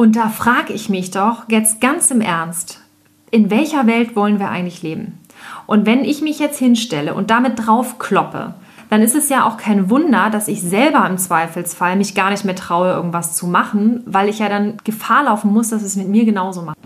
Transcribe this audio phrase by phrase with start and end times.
[0.00, 2.80] Und da frage ich mich doch jetzt ganz im Ernst,
[3.30, 5.18] in welcher Welt wollen wir eigentlich leben?
[5.66, 8.54] Und wenn ich mich jetzt hinstelle und damit drauf kloppe,
[8.88, 12.46] dann ist es ja auch kein Wunder, dass ich selber im Zweifelsfall mich gar nicht
[12.46, 16.08] mehr traue, irgendwas zu machen, weil ich ja dann Gefahr laufen muss, dass es mit
[16.08, 16.78] mir genauso macht.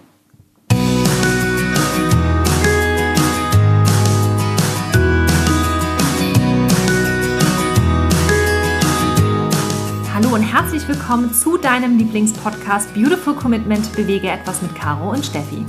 [10.84, 15.64] Herzlich willkommen zu deinem Lieblingspodcast Beautiful Commitment Bewege etwas mit Caro und Steffi.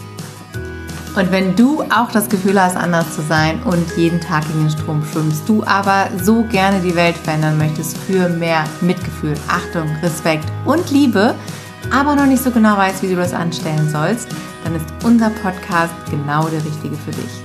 [1.15, 4.69] Und wenn du auch das Gefühl hast, anders zu sein und jeden Tag gegen den
[4.69, 10.45] Strom schwimmst, du aber so gerne die Welt verändern möchtest für mehr Mitgefühl, Achtung, Respekt
[10.65, 11.33] und Liebe,
[11.91, 14.27] aber noch nicht so genau weißt, wie du das anstellen sollst,
[14.65, 17.41] dann ist unser Podcast genau der richtige für dich.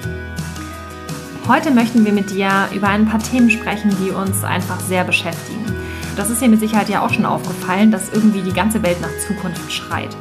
[1.47, 5.80] Heute möchten wir mit dir über ein paar Themen sprechen, die uns einfach sehr beschäftigen.
[6.21, 9.09] Das ist dir mit Sicherheit ja auch schon aufgefallen, dass irgendwie die ganze Welt nach
[9.27, 10.15] Zukunft schreit.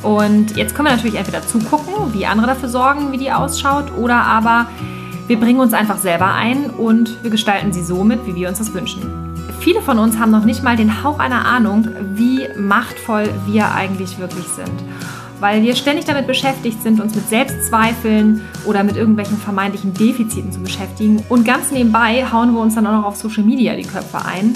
[0.00, 4.22] Und jetzt können wir natürlich entweder zugucken, wie andere dafür sorgen, wie die ausschaut, oder
[4.22, 4.66] aber
[5.26, 8.58] wir bringen uns einfach selber ein und wir gestalten sie so mit, wie wir uns
[8.58, 9.34] das wünschen.
[9.58, 14.20] Viele von uns haben noch nicht mal den Hauch einer Ahnung, wie machtvoll wir eigentlich
[14.20, 14.84] wirklich sind.
[15.40, 20.60] Weil wir ständig damit beschäftigt sind, uns mit Selbstzweifeln oder mit irgendwelchen vermeintlichen Defiziten zu
[20.60, 21.20] beschäftigen.
[21.28, 24.54] Und ganz nebenbei hauen wir uns dann auch noch auf Social Media die Köpfe ein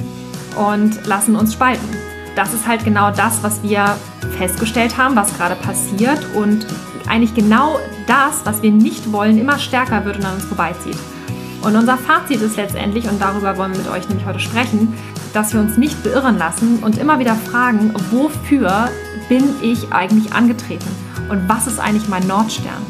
[0.56, 1.96] und lassen uns spalten
[2.36, 3.96] das ist halt genau das, was wir
[4.36, 6.66] festgestellt haben, was gerade passiert und
[7.08, 10.98] eigentlich genau das, was wir nicht wollen, immer stärker wird und an uns vorbeizieht.
[11.62, 14.94] Und unser Fazit ist letztendlich, und darüber wollen wir mit euch nämlich heute sprechen,
[15.32, 18.90] dass wir uns nicht beirren lassen und immer wieder fragen, wofür
[19.28, 20.88] bin ich eigentlich angetreten
[21.30, 22.84] und was ist eigentlich mein Nordstern?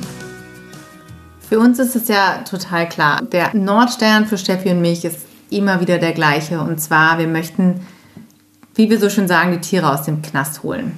[1.49, 3.23] Für uns ist es ja total klar.
[3.23, 6.61] Der Nordstern für Steffi und mich ist immer wieder der gleiche.
[6.61, 7.81] Und zwar, wir möchten
[8.77, 10.93] wie wir so schön sagen, die Tiere aus dem Knast holen.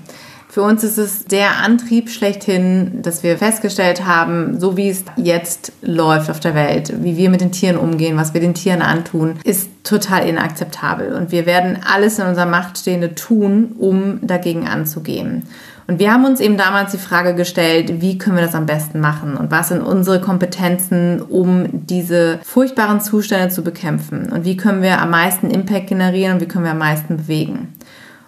[0.50, 5.72] Für uns ist es der Antrieb schlechthin, dass wir festgestellt haben, so wie es jetzt
[5.82, 9.38] läuft auf der Welt, wie wir mit den Tieren umgehen, was wir den Tieren antun,
[9.44, 11.14] ist total inakzeptabel.
[11.14, 15.44] Und wir werden alles in unserer Macht Stehende tun, um dagegen anzugehen.
[15.88, 19.00] Und wir haben uns eben damals die Frage gestellt, wie können wir das am besten
[19.00, 24.82] machen und was sind unsere Kompetenzen, um diese furchtbaren Zustände zu bekämpfen und wie können
[24.82, 27.72] wir am meisten Impact generieren und wie können wir am meisten bewegen.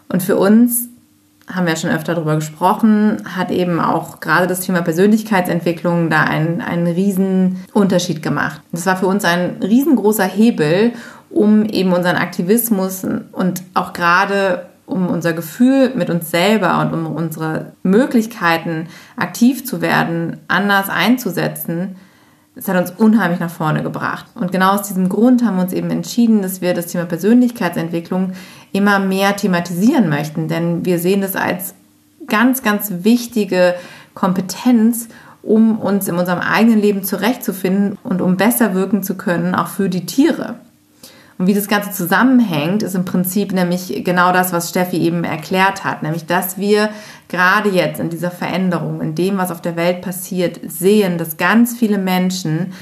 [0.08, 0.88] Und für uns
[1.54, 6.62] haben wir schon öfter darüber gesprochen, hat eben auch gerade das Thema Persönlichkeitsentwicklung da einen,
[6.62, 8.62] einen riesen Unterschied gemacht.
[8.72, 10.92] Das war für uns ein riesengroßer Hebel,
[11.28, 17.06] um eben unseren Aktivismus und auch gerade um unser Gefühl mit uns selber und um
[17.06, 21.96] unsere Möglichkeiten aktiv zu werden, anders einzusetzen,
[22.54, 24.26] das hat uns unheimlich nach vorne gebracht.
[24.34, 28.32] Und genau aus diesem Grund haben wir uns eben entschieden, dass wir das Thema Persönlichkeitsentwicklung
[28.72, 31.74] immer mehr thematisieren möchten, denn wir sehen das als
[32.26, 33.74] ganz, ganz wichtige
[34.14, 35.08] Kompetenz,
[35.42, 39.88] um uns in unserem eigenen Leben zurechtzufinden und um besser wirken zu können, auch für
[39.88, 40.56] die Tiere.
[41.40, 45.84] Und wie das Ganze zusammenhängt, ist im Prinzip nämlich genau das, was Steffi eben erklärt
[45.84, 46.90] hat, nämlich dass wir
[47.28, 51.78] gerade jetzt in dieser Veränderung, in dem, was auf der Welt passiert, sehen, dass ganz
[51.78, 52.74] viele Menschen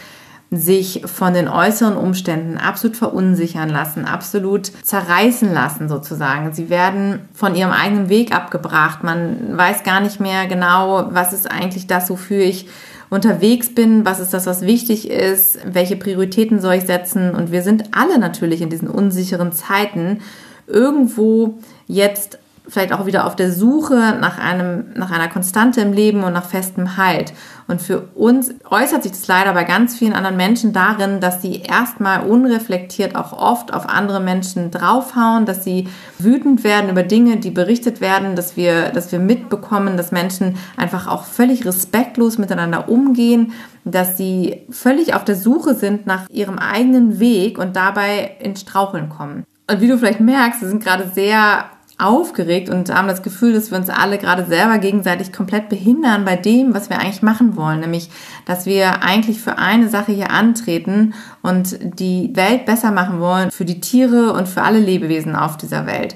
[0.51, 6.53] sich von den äußeren Umständen absolut verunsichern lassen, absolut zerreißen lassen sozusagen.
[6.53, 9.05] Sie werden von ihrem eigenen Weg abgebracht.
[9.05, 12.67] Man weiß gar nicht mehr genau, was ist eigentlich das, wofür ich
[13.11, 17.35] unterwegs bin, was ist das, was wichtig ist, welche Prioritäten soll ich setzen.
[17.35, 20.21] Und wir sind alle natürlich in diesen unsicheren Zeiten
[20.67, 26.23] irgendwo jetzt vielleicht auch wieder auf der Suche nach einem, nach einer Konstante im Leben
[26.23, 27.33] und nach festem Halt.
[27.67, 31.63] Und für uns äußert sich das leider bei ganz vielen anderen Menschen darin, dass sie
[31.63, 37.51] erstmal unreflektiert auch oft auf andere Menschen draufhauen, dass sie wütend werden über Dinge, die
[37.51, 43.53] berichtet werden, dass wir, dass wir mitbekommen, dass Menschen einfach auch völlig respektlos miteinander umgehen,
[43.85, 49.09] dass sie völlig auf der Suche sind nach ihrem eigenen Weg und dabei ins Straucheln
[49.09, 49.45] kommen.
[49.71, 51.67] Und wie du vielleicht merkst, sie sind gerade sehr
[51.99, 56.37] aufgeregt und haben das Gefühl, dass wir uns alle gerade selber gegenseitig komplett behindern bei
[56.37, 57.81] dem, was wir eigentlich machen wollen.
[57.81, 58.09] Nämlich,
[58.47, 63.65] dass wir eigentlich für eine Sache hier antreten und die Welt besser machen wollen für
[63.65, 66.15] die Tiere und für alle Lebewesen auf dieser Welt.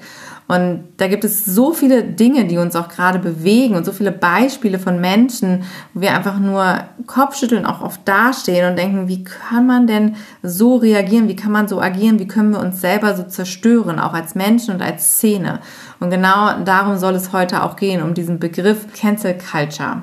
[0.52, 4.12] Und da gibt es so viele Dinge, die uns auch gerade bewegen und so viele
[4.12, 5.64] Beispiele von Menschen,
[5.94, 6.76] wo wir einfach nur
[7.06, 11.26] Kopfschütteln auch oft dastehen und denken, wie kann man denn so reagieren?
[11.26, 12.18] Wie kann man so agieren?
[12.18, 15.60] Wie können wir uns selber so zerstören, auch als Menschen und als Szene?
[16.00, 20.02] Und genau darum soll es heute auch gehen, um diesen Begriff Cancel Culture.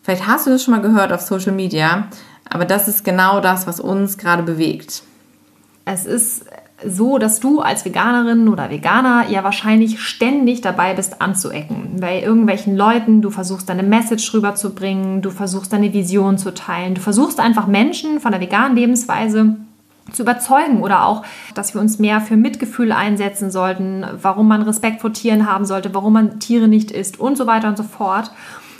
[0.00, 2.08] Vielleicht hast du das schon mal gehört auf Social Media,
[2.48, 5.02] aber das ist genau das, was uns gerade bewegt.
[5.84, 6.46] Es ist
[6.84, 11.96] so, dass du als Veganerin oder Veganer ja wahrscheinlich ständig dabei bist anzuecken.
[12.00, 17.00] Bei irgendwelchen Leuten, du versuchst deine Message rüberzubringen, du versuchst deine Vision zu teilen, du
[17.00, 19.56] versuchst einfach Menschen von der veganen Lebensweise
[20.12, 21.22] zu überzeugen oder auch,
[21.54, 25.94] dass wir uns mehr für Mitgefühl einsetzen sollten, warum man Respekt vor Tieren haben sollte,
[25.94, 28.30] warum man Tiere nicht isst und so weiter und so fort.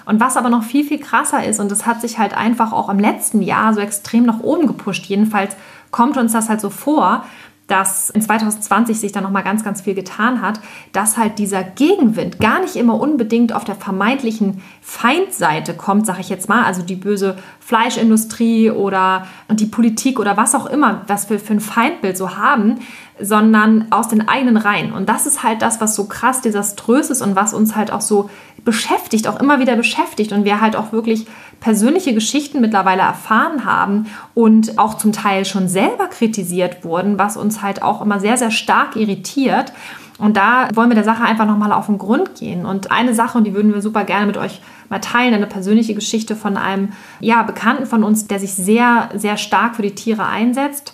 [0.06, 2.91] Und was aber noch viel, viel krasser ist, und das hat sich halt einfach auch
[2.91, 5.56] im letzten Jahr so extrem nach oben gepusht, jedenfalls
[5.91, 7.25] kommt uns das halt so vor,
[7.66, 10.61] dass in 2020 sich da noch mal ganz ganz viel getan hat,
[10.93, 16.28] dass halt dieser Gegenwind gar nicht immer unbedingt auf der vermeintlichen Feindseite kommt, sage ich
[16.28, 21.40] jetzt mal, also die böse Fleischindustrie oder die Politik oder was auch immer, was wir
[21.40, 22.81] für ein Feindbild so haben,
[23.19, 24.93] sondern aus den eigenen Reihen.
[24.93, 28.00] Und das ist halt das, was so krass desaströs ist und was uns halt auch
[28.00, 28.28] so
[28.64, 31.26] beschäftigt, auch immer wieder beschäftigt und wir halt auch wirklich
[31.64, 37.62] persönliche Geschichten mittlerweile erfahren haben und auch zum Teil schon selber kritisiert wurden, was uns
[37.62, 39.72] halt auch immer sehr, sehr stark irritiert.
[40.19, 42.66] Und da wollen wir der Sache einfach nochmal auf den Grund gehen.
[42.66, 45.94] Und eine Sache, und die würden wir super gerne mit euch mal teilen, eine persönliche
[45.94, 50.26] Geschichte von einem ja, Bekannten von uns, der sich sehr, sehr stark für die Tiere
[50.26, 50.93] einsetzt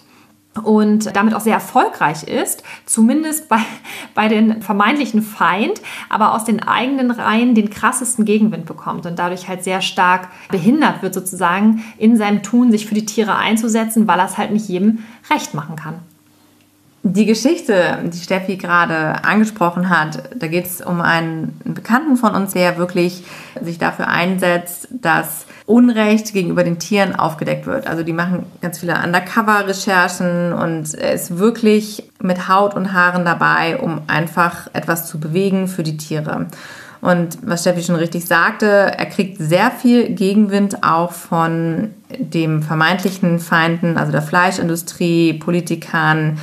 [0.65, 3.59] und damit auch sehr erfolgreich ist, zumindest bei,
[4.15, 9.49] bei den vermeintlichen Feind, aber aus den eigenen Reihen den krassesten Gegenwind bekommt und dadurch
[9.49, 14.19] halt sehr stark behindert wird, sozusagen in seinem Tun, sich für die Tiere einzusetzen, weil
[14.19, 16.01] er es halt nicht jedem recht machen kann.
[17.03, 22.53] Die Geschichte, die Steffi gerade angesprochen hat, da geht es um einen Bekannten von uns,
[22.53, 23.25] der wirklich
[23.63, 27.87] sich dafür einsetzt, dass Unrecht gegenüber den Tieren aufgedeckt wird.
[27.87, 34.03] Also die machen ganz viele Undercover-Recherchen und ist wirklich mit Haut und Haaren dabei, um
[34.09, 36.47] einfach etwas zu bewegen für die Tiere.
[37.01, 43.39] Und was Steffi schon richtig sagte, er kriegt sehr viel Gegenwind auch von dem vermeintlichen
[43.39, 46.39] Feinden, also der Fleischindustrie, Politikern,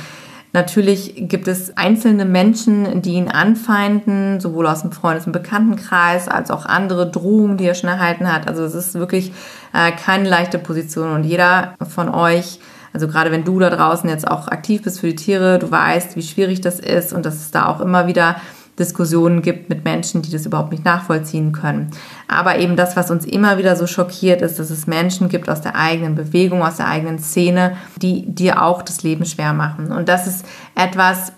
[0.58, 6.50] Natürlich gibt es einzelne Menschen, die ihn anfeinden, sowohl aus dem Freundes- und Bekanntenkreis als
[6.50, 8.48] auch andere Drohungen, die er schon erhalten hat.
[8.48, 9.30] Also es ist wirklich
[9.72, 12.58] äh, keine leichte Position und jeder von euch,
[12.92, 16.16] also gerade wenn du da draußen jetzt auch aktiv bist für die Tiere, du weißt,
[16.16, 18.34] wie schwierig das ist und dass es da auch immer wieder
[18.78, 21.90] Diskussionen gibt mit Menschen, die das überhaupt nicht nachvollziehen können.
[22.28, 25.60] Aber eben das, was uns immer wieder so schockiert, ist, dass es Menschen gibt aus
[25.60, 29.92] der eigenen Bewegung, aus der eigenen Szene, die dir auch das Leben schwer machen.
[29.92, 30.44] Und das ist
[30.74, 31.32] etwas,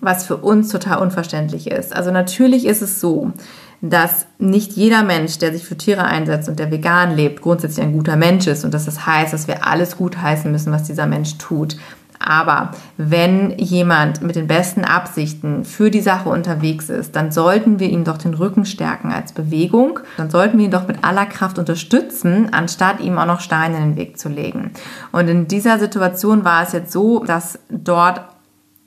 [0.00, 1.94] was für uns total unverständlich ist.
[1.94, 3.32] Also natürlich ist es so,
[3.80, 7.92] dass nicht jeder Mensch, der sich für Tiere einsetzt und der vegan lebt, grundsätzlich ein
[7.92, 11.06] guter Mensch ist und dass das heißt, dass wir alles gut heißen müssen, was dieser
[11.06, 11.76] Mensch tut.
[12.18, 17.88] Aber wenn jemand mit den besten Absichten für die Sache unterwegs ist, dann sollten wir
[17.88, 20.00] ihm doch den Rücken stärken als Bewegung.
[20.16, 23.90] Dann sollten wir ihn doch mit aller Kraft unterstützen, anstatt ihm auch noch Steine in
[23.90, 24.72] den Weg zu legen.
[25.12, 28.22] Und in dieser Situation war es jetzt so, dass dort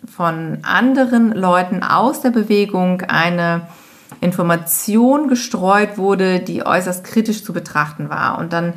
[0.06, 3.68] von anderen Leuten aus der Bewegung eine
[4.22, 8.38] Information gestreut wurde, die äußerst kritisch zu betrachten war.
[8.38, 8.74] Und dann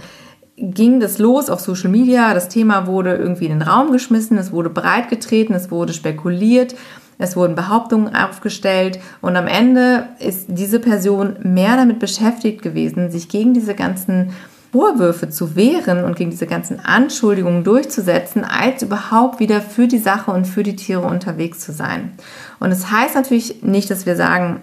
[0.63, 2.33] ging das los auf Social Media.
[2.35, 6.77] Das Thema wurde irgendwie in den Raum geschmissen, es wurde breitgetreten, es wurde spekuliert,
[7.19, 13.29] es wurden Behauptungen aufgestellt und am Ende ist diese Person mehr damit beschäftigt gewesen, sich
[13.29, 14.31] gegen diese ganzen
[14.73, 20.31] Vorwürfe zu wehren und gegen diese ganzen Anschuldigungen durchzusetzen, als überhaupt wieder für die Sache
[20.31, 22.13] und für die Tiere unterwegs zu sein.
[22.59, 24.63] Und es das heißt natürlich nicht, dass wir sagen,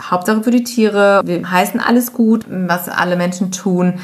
[0.00, 3.94] Hauptsache für die Tiere, wir heißen alles gut, was alle Menschen tun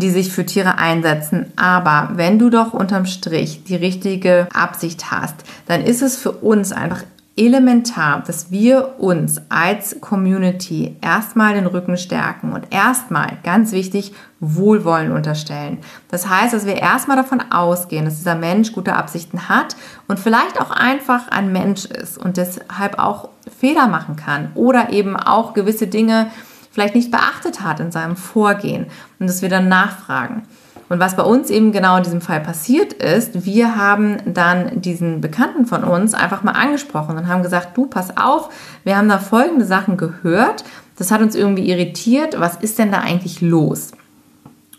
[0.00, 1.52] die sich für Tiere einsetzen.
[1.56, 6.72] Aber wenn du doch unterm Strich die richtige Absicht hast, dann ist es für uns
[6.72, 7.02] einfach
[7.36, 15.12] elementar, dass wir uns als Community erstmal den Rücken stärken und erstmal, ganz wichtig, Wohlwollen
[15.12, 15.78] unterstellen.
[16.10, 19.76] Das heißt, dass wir erstmal davon ausgehen, dass dieser Mensch gute Absichten hat
[20.08, 25.16] und vielleicht auch einfach ein Mensch ist und deshalb auch Fehler machen kann oder eben
[25.16, 26.30] auch gewisse Dinge
[26.72, 28.86] vielleicht nicht beachtet hat in seinem Vorgehen
[29.20, 30.42] und dass wir dann nachfragen.
[30.88, 35.20] Und was bei uns eben genau in diesem Fall passiert ist, wir haben dann diesen
[35.22, 38.50] Bekannten von uns einfach mal angesprochen und haben gesagt, du pass auf,
[38.84, 40.64] wir haben da folgende Sachen gehört,
[40.98, 43.92] das hat uns irgendwie irritiert, was ist denn da eigentlich los?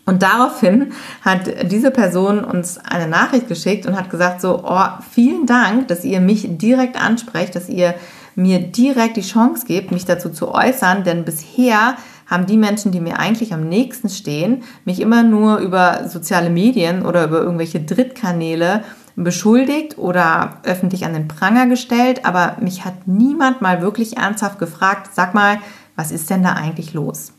[0.06, 5.46] Und daraufhin hat diese Person uns eine Nachricht geschickt und hat gesagt so, oh, vielen
[5.46, 7.96] Dank, dass ihr mich direkt ansprecht, dass ihr
[8.36, 13.00] mir direkt die Chance gibt, mich dazu zu äußern, denn bisher haben die Menschen, die
[13.00, 18.84] mir eigentlich am nächsten stehen, mich immer nur über soziale Medien oder über irgendwelche Drittkanäle
[19.16, 25.10] beschuldigt oder öffentlich an den Pranger gestellt, aber mich hat niemand mal wirklich ernsthaft gefragt,
[25.14, 25.60] sag mal,
[25.96, 27.34] was ist denn da eigentlich los?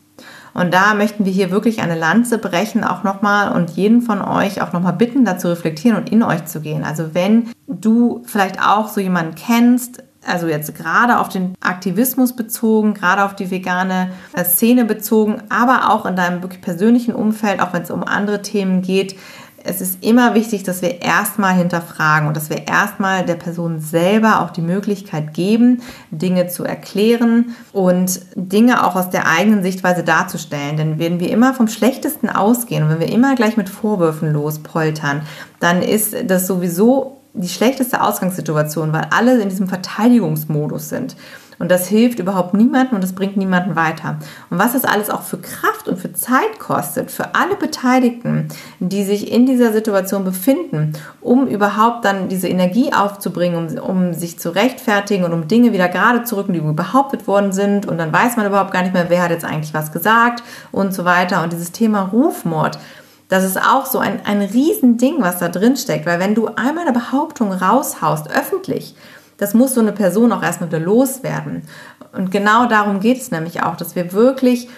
[0.53, 4.61] Und da möchten wir hier wirklich eine Lanze brechen, auch nochmal und jeden von euch
[4.61, 6.85] auch nochmal bitten, dazu reflektieren und in euch zu gehen.
[6.85, 12.93] Also wenn du vielleicht auch so jemanden kennst, also jetzt gerade auf den Aktivismus bezogen,
[12.93, 17.73] gerade auf die vegane äh, Szene bezogen, aber auch in deinem wirklich persönlichen Umfeld, auch
[17.73, 19.15] wenn es um andere Themen geht.
[19.67, 24.41] Es ist immer wichtig, dass wir erstmal hinterfragen und dass wir erstmal der Person selber
[24.41, 30.77] auch die Möglichkeit geben, Dinge zu erklären und Dinge auch aus der eigenen Sichtweise darzustellen.
[30.77, 35.23] Denn wenn wir immer vom Schlechtesten ausgehen und wenn wir immer gleich mit Vorwürfen lospoltern,
[35.59, 41.15] dann ist das sowieso die schlechteste Ausgangssituation, weil alle in diesem Verteidigungsmodus sind.
[41.57, 44.17] Und das hilft überhaupt niemandem und das bringt niemanden weiter.
[44.49, 48.49] Und was das alles auch für Kraft und für Zeit kostet, für alle Beteiligten,
[48.79, 54.37] die sich in dieser Situation befinden, um überhaupt dann diese Energie aufzubringen, um, um sich
[54.37, 57.85] zu rechtfertigen und um Dinge wieder gerade zu rücken, die behauptet worden sind.
[57.85, 60.93] Und dann weiß man überhaupt gar nicht mehr, wer hat jetzt eigentlich was gesagt und
[60.93, 61.41] so weiter.
[61.41, 62.77] Und dieses Thema Rufmord,
[63.29, 66.85] das ist auch so ein, ein Riesending, was da drin steckt, weil wenn du einmal
[66.85, 68.95] eine Behauptung raushaust, öffentlich,
[69.37, 71.63] das muss so eine Person auch erstmal wieder loswerden.
[72.13, 74.69] Und genau darum geht es nämlich auch, dass wir wirklich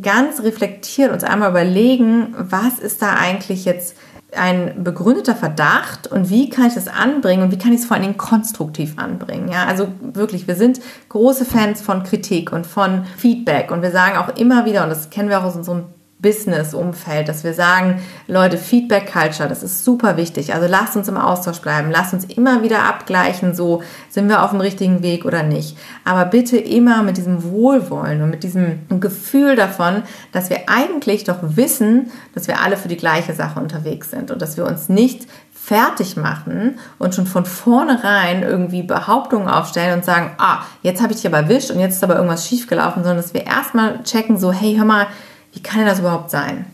[0.00, 3.96] ganz reflektiert uns einmal überlegen, was ist da eigentlich jetzt
[4.34, 7.96] ein begründeter Verdacht und wie kann ich das anbringen und wie kann ich es vor
[7.96, 9.50] allen Dingen konstruktiv anbringen.
[9.50, 14.16] Ja, also wirklich, wir sind große Fans von Kritik und von Feedback und wir sagen
[14.16, 15.84] auch immer wieder, und das kennen wir auch aus unserem
[16.22, 20.54] Business-Umfeld, dass wir sagen, Leute, Feedback-Culture, das ist super wichtig.
[20.54, 24.50] Also lasst uns im Austausch bleiben, lasst uns immer wieder abgleichen, so sind wir auf
[24.50, 25.76] dem richtigen Weg oder nicht.
[26.04, 31.38] Aber bitte immer mit diesem Wohlwollen und mit diesem Gefühl davon, dass wir eigentlich doch
[31.42, 35.26] wissen, dass wir alle für die gleiche Sache unterwegs sind und dass wir uns nicht
[35.52, 41.20] fertig machen und schon von vornherein irgendwie Behauptungen aufstellen und sagen, ah, jetzt habe ich
[41.20, 44.52] dich aber erwischt und jetzt ist aber irgendwas schiefgelaufen, sondern dass wir erstmal checken, so,
[44.52, 45.06] hey, hör mal,
[45.52, 46.66] wie kann denn das überhaupt sein?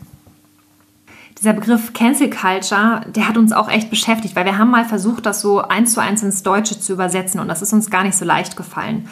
[1.37, 5.25] Dieser Begriff Cancel Culture, der hat uns auch echt beschäftigt, weil wir haben mal versucht,
[5.25, 8.17] das so eins zu eins ins Deutsche zu übersetzen und das ist uns gar nicht
[8.17, 9.07] so leicht gefallen.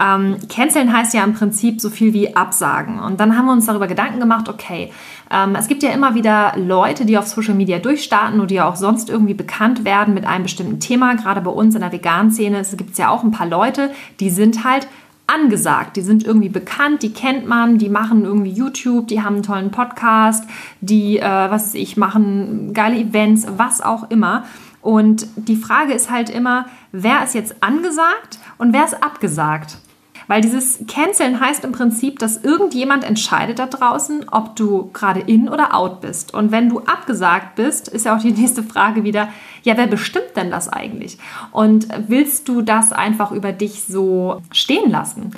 [0.00, 2.98] Ähm, canceln heißt ja im Prinzip so viel wie absagen.
[2.98, 4.90] Und dann haben wir uns darüber Gedanken gemacht, okay,
[5.30, 8.76] ähm, es gibt ja immer wieder Leute, die auf Social Media durchstarten oder die auch
[8.76, 11.14] sonst irgendwie bekannt werden mit einem bestimmten Thema.
[11.14, 14.30] Gerade bei uns in der veganen Szene gibt es ja auch ein paar Leute, die
[14.30, 14.86] sind halt
[15.32, 15.96] angesagt.
[15.96, 19.70] Die sind irgendwie bekannt, die kennt man, die machen irgendwie YouTube, die haben einen tollen
[19.70, 20.44] Podcast,
[20.80, 24.44] die, äh, was weiß ich, machen geile Events, was auch immer.
[24.80, 29.78] Und die Frage ist halt immer, wer ist jetzt angesagt und wer ist abgesagt?
[30.26, 35.48] Weil dieses Canceln heißt im Prinzip, dass irgendjemand entscheidet da draußen, ob du gerade in
[35.48, 36.32] oder out bist.
[36.32, 39.28] Und wenn du abgesagt bist, ist ja auch die nächste Frage wieder,
[39.62, 41.18] ja, wer bestimmt denn das eigentlich?
[41.50, 45.32] Und willst du das einfach über dich so stehen lassen?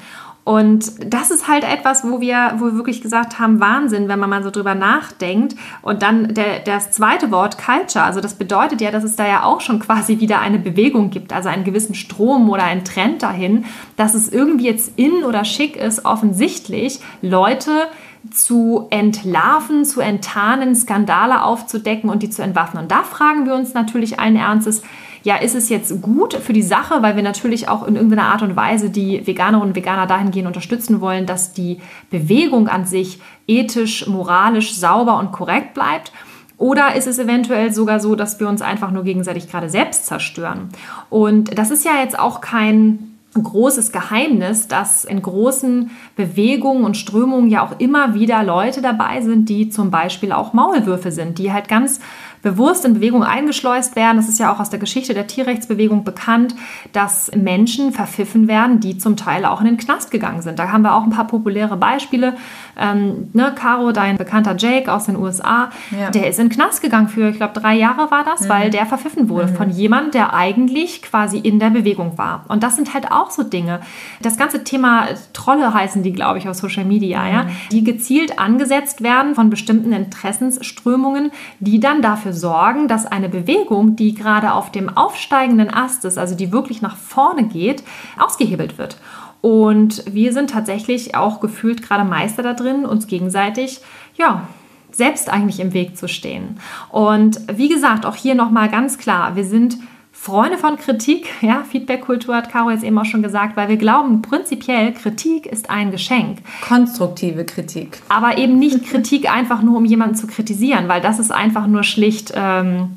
[0.45, 4.29] Und das ist halt etwas, wo wir, wo wir wirklich gesagt haben, Wahnsinn, wenn man
[4.29, 5.57] mal so drüber nachdenkt.
[5.81, 9.45] Und dann der, das zweite Wort, Culture, also das bedeutet ja, dass es da ja
[9.45, 13.65] auch schon quasi wieder eine Bewegung gibt, also einen gewissen Strom oder einen Trend dahin,
[13.97, 17.89] dass es irgendwie jetzt in oder schick ist, offensichtlich Leute
[18.31, 22.85] zu entlarven, zu enttarnen, Skandale aufzudecken und die zu entwaffnen.
[22.85, 24.83] Und da fragen wir uns natürlich allen Ernstes,
[25.25, 28.43] ja, ist es jetzt gut für die Sache, weil wir natürlich auch in irgendeiner Art
[28.43, 34.07] und Weise die Veganerinnen und Veganer dahingehend unterstützen wollen, dass die Bewegung an sich ethisch,
[34.07, 36.13] moralisch, sauber und korrekt bleibt.
[36.59, 40.69] Oder ist es eventuell sogar so, dass wir uns einfach nur gegenseitig gerade selbst zerstören?
[41.09, 47.51] Und das ist ja jetzt auch kein großes Geheimnis, dass in großen Bewegungen und Strömungen
[47.51, 51.69] ja auch immer wieder Leute dabei sind, die zum Beispiel auch Maulwürfe sind, die halt
[51.69, 52.01] ganz
[52.45, 54.19] bewusst in Bewegung eingeschleust werden.
[54.19, 56.55] Das ist ja auch aus der Geschichte der Tierrechtsbewegung bekannt,
[56.93, 60.59] dass Menschen verpfiffen werden, die zum Teil auch in den Knast gegangen sind.
[60.59, 62.35] Da haben wir auch ein paar populäre Beispiele.
[62.77, 66.11] Ähm, ne, Caro, dein bekannter Jake aus den USA, ja.
[66.11, 68.49] der ist in den Knast gegangen für, ich glaube, drei Jahre war das, mhm.
[68.51, 69.57] weil der verpfiffen wurde mhm.
[69.57, 72.45] von jemand, der eigentlich quasi in der Bewegung war.
[72.49, 73.81] Und das sind halt auch so Dinge.
[74.21, 77.33] Das ganze Thema Trolle heißen die, glaube ich, auf Social Media, mhm.
[77.33, 83.97] ja, die gezielt angesetzt werden von bestimmten Interessensströmungen, die dann dafür sorgen, dass eine Bewegung,
[83.97, 87.83] die gerade auf dem aufsteigenden Ast ist, also die wirklich nach vorne geht,
[88.19, 88.99] ausgehebelt wird.
[89.41, 93.81] Und wir sind tatsächlich auch gefühlt gerade Meister da drin, uns gegenseitig,
[94.17, 94.49] ja,
[94.91, 96.59] selbst eigentlich im Weg zu stehen.
[96.91, 99.77] Und wie gesagt, auch hier nochmal ganz klar, wir sind
[100.25, 104.23] Freunde von Kritik, ja, Feedback-Kultur hat Caro jetzt eben auch schon gesagt, weil wir glauben,
[104.23, 106.39] prinzipiell Kritik ist ein Geschenk.
[106.67, 108.01] Konstruktive Kritik.
[108.09, 111.83] Aber eben nicht Kritik einfach nur, um jemanden zu kritisieren, weil das ist einfach nur
[111.83, 112.97] schlicht ähm,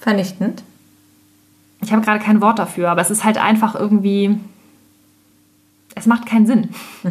[0.00, 0.64] vernichtend.
[1.80, 4.36] Ich habe gerade kein Wort dafür, aber es ist halt einfach irgendwie,
[5.94, 6.70] es macht keinen Sinn.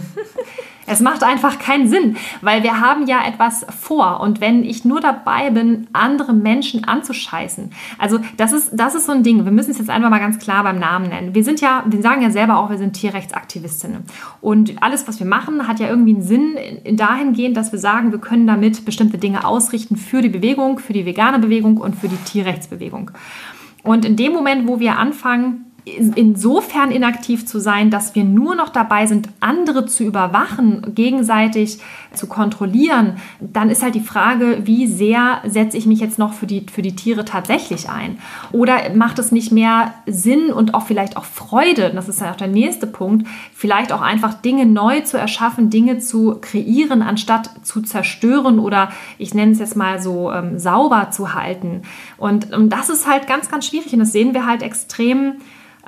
[0.90, 4.22] Es macht einfach keinen Sinn, weil wir haben ja etwas vor.
[4.22, 9.12] Und wenn ich nur dabei bin, andere Menschen anzuscheißen, also das ist, das ist so
[9.12, 9.46] ein Ding.
[9.46, 11.36] Wir müssen es jetzt einfach mal ganz klar beim Namen nennen.
[11.36, 14.04] Wir sind ja, wir sagen ja selber auch, wir sind Tierrechtsaktivistinnen.
[14.42, 16.58] Und alles, was wir machen, hat ja irgendwie einen Sinn
[16.94, 21.06] dahingehend, dass wir sagen, wir können damit bestimmte Dinge ausrichten für die Bewegung, für die
[21.06, 23.12] vegane Bewegung und für die Tierrechtsbewegung.
[23.84, 28.70] Und in dem Moment, wo wir anfangen, insofern inaktiv zu sein, dass wir nur noch
[28.70, 31.80] dabei sind, andere zu überwachen, gegenseitig
[32.14, 36.48] zu kontrollieren, dann ist halt die Frage, wie sehr setze ich mich jetzt noch für
[36.48, 38.18] die, für die Tiere tatsächlich ein?
[38.52, 42.36] Oder macht es nicht mehr Sinn und auch vielleicht auch Freude, das ist ja auch
[42.38, 47.82] der nächste Punkt, vielleicht auch einfach Dinge neu zu erschaffen, Dinge zu kreieren, anstatt zu
[47.82, 51.84] zerstören oder ich nenne es jetzt mal so ähm, sauber zu halten.
[52.18, 55.36] Und, und das ist halt ganz, ganz schwierig und das sehen wir halt extrem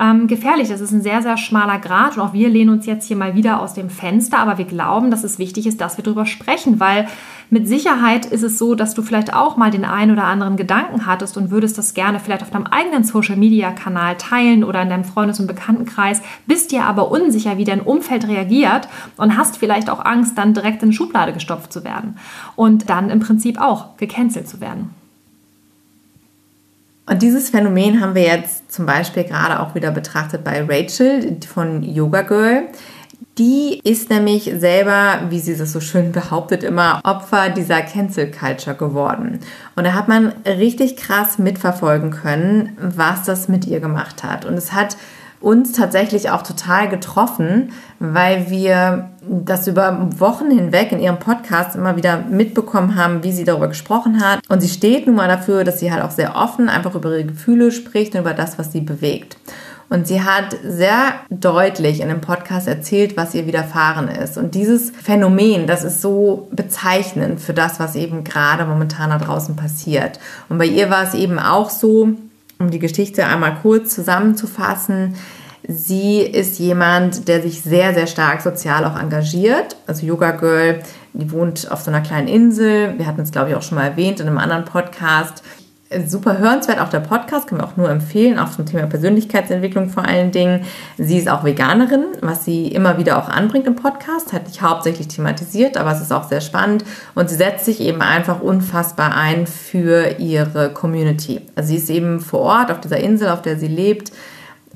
[0.02, 0.70] ähm, gefährlich.
[0.70, 3.36] Das ist ein sehr, sehr schmaler Grad und auch wir lehnen uns jetzt hier mal
[3.36, 6.80] wieder aus dem Fenster, aber wir glauben, dass es wichtig ist, dass wir darüber sprechen,
[6.80, 7.08] weil
[7.52, 11.06] mit Sicherheit ist es so, dass du vielleicht auch mal den einen oder anderen Gedanken
[11.06, 15.40] hattest und würdest das gerne vielleicht auf deinem eigenen Social-Media-Kanal teilen oder in deinem Freundes-
[15.40, 20.38] und Bekanntenkreis, bist dir aber unsicher, wie dein Umfeld reagiert und hast vielleicht auch Angst,
[20.38, 22.18] dann direkt in eine Schublade gestopft zu werden
[22.56, 25.01] und dann im Prinzip auch gecancelt zu werden.
[27.12, 31.84] Und dieses Phänomen haben wir jetzt zum Beispiel gerade auch wieder betrachtet bei Rachel von
[31.84, 32.70] Yoga Girl.
[33.38, 38.78] Die ist nämlich selber, wie sie das so schön behauptet, immer Opfer dieser Cancel Culture
[38.78, 39.42] geworden.
[39.76, 44.46] Und da hat man richtig krass mitverfolgen können, was das mit ihr gemacht hat.
[44.46, 44.96] Und es hat
[45.42, 51.96] uns tatsächlich auch total getroffen, weil wir das über Wochen hinweg in ihrem Podcast immer
[51.96, 54.40] wieder mitbekommen haben, wie sie darüber gesprochen hat.
[54.50, 57.26] Und sie steht nun mal dafür, dass sie halt auch sehr offen einfach über ihre
[57.26, 59.38] Gefühle spricht und über das, was sie bewegt.
[59.90, 64.38] Und sie hat sehr deutlich in dem Podcast erzählt, was ihr widerfahren ist.
[64.38, 69.58] Und dieses Phänomen, das ist so bezeichnend für das, was eben gerade momentan da draußen
[69.58, 70.18] passiert.
[70.48, 72.14] Und bei ihr war es eben auch so,
[72.62, 75.16] um die Geschichte einmal kurz zusammenzufassen,
[75.68, 79.76] sie ist jemand, der sich sehr, sehr stark sozial auch engagiert.
[79.88, 80.82] Also Yoga Girl,
[81.14, 82.98] die wohnt auf so einer kleinen Insel.
[82.98, 85.44] Wir hatten es, glaube ich, auch schon mal erwähnt in einem anderen Podcast.
[86.08, 90.06] Super hörenswert auch der Podcast, können wir auch nur empfehlen, auch zum Thema Persönlichkeitsentwicklung vor
[90.06, 90.66] allen Dingen.
[90.98, 95.10] Sie ist auch Veganerin, was sie immer wieder auch anbringt im Podcast, hat nicht hauptsächlich
[95.10, 99.48] thematisiert, aber es ist auch sehr spannend und sie setzt sich eben einfach unfassbar ein
[99.48, 101.42] für ihre Community.
[101.56, 104.12] Also sie ist eben vor Ort auf dieser Insel, auf der sie lebt,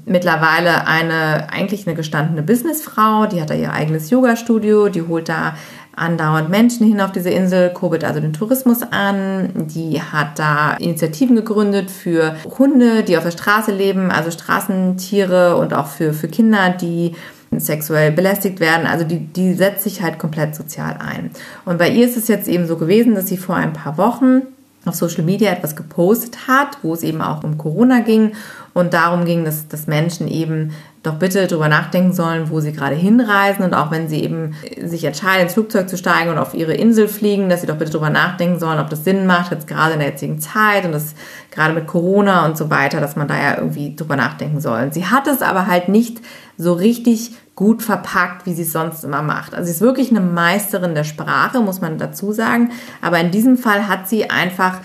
[0.06, 5.56] mittlerweile eine eigentlich eine gestandene Businessfrau, die hat da ihr eigenes Yoga-Studio, die holt da
[5.96, 9.50] andauernd Menschen hin auf diese Insel, kurbelt also den Tourismus an.
[9.56, 15.74] Die hat da Initiativen gegründet für Hunde, die auf der Straße leben, also Straßentiere und
[15.74, 17.16] auch für, für Kinder, die
[17.58, 18.88] sexuell belästigt werden.
[18.88, 21.32] Also die, die setzt sich halt komplett sozial ein.
[21.64, 24.42] Und bei ihr ist es jetzt eben so gewesen, dass sie vor ein paar Wochen
[24.86, 28.34] auf Social Media etwas gepostet hat, wo es eben auch um Corona ging
[28.76, 32.96] und darum ging, dass, dass Menschen eben doch bitte darüber nachdenken sollen, wo sie gerade
[32.96, 36.74] hinreisen und auch wenn sie eben sich entscheiden, ins Flugzeug zu steigen und auf ihre
[36.74, 39.94] Insel fliegen, dass sie doch bitte darüber nachdenken sollen, ob das Sinn macht, jetzt gerade
[39.94, 41.16] in der jetzigen Zeit und das
[41.52, 44.84] gerade mit Corona und so weiter, dass man da ja irgendwie drüber nachdenken soll.
[44.84, 46.20] Und sie hat es aber halt nicht
[46.58, 49.56] so richtig gut verpackt, wie sie es sonst immer macht.
[49.56, 52.72] Also sie ist wirklich eine Meisterin der Sprache, muss man dazu sagen.
[53.02, 54.82] Aber in diesem Fall hat sie einfach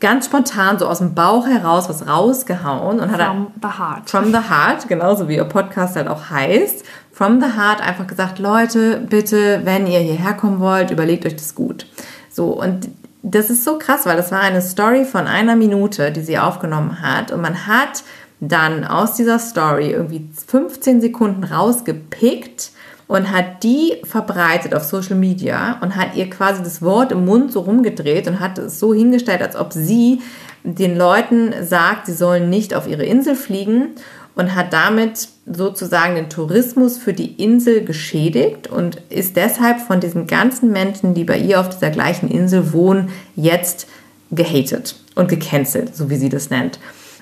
[0.00, 4.10] ganz spontan so aus dem Bauch heraus was rausgehauen und hat from the heart.
[4.10, 6.84] From the heart, genauso wie ihr Podcast halt auch heißt.
[7.12, 11.54] From the heart einfach gesagt, Leute, bitte, wenn ihr hierher kommen wollt, überlegt euch das
[11.54, 11.86] gut.
[12.30, 12.88] So und
[13.22, 17.00] das ist so krass, weil das war eine Story von einer Minute, die sie aufgenommen
[17.00, 18.04] hat und man hat
[18.40, 22.72] dann aus dieser Story irgendwie 15 Sekunden rausgepickt
[23.06, 27.52] und hat die verbreitet auf Social Media und hat ihr quasi das Wort im Mund
[27.52, 30.20] so rumgedreht und hat es so hingestellt, als ob sie
[30.62, 33.90] den Leuten sagt, sie sollen nicht auf ihre Insel fliegen
[34.34, 40.26] und hat damit sozusagen den Tourismus für die Insel geschädigt und ist deshalb von diesen
[40.26, 43.86] ganzen Menschen, die bei ihr auf dieser gleichen Insel wohnen, jetzt
[44.30, 46.78] gehatet und gecancelt, so wie sie das nennt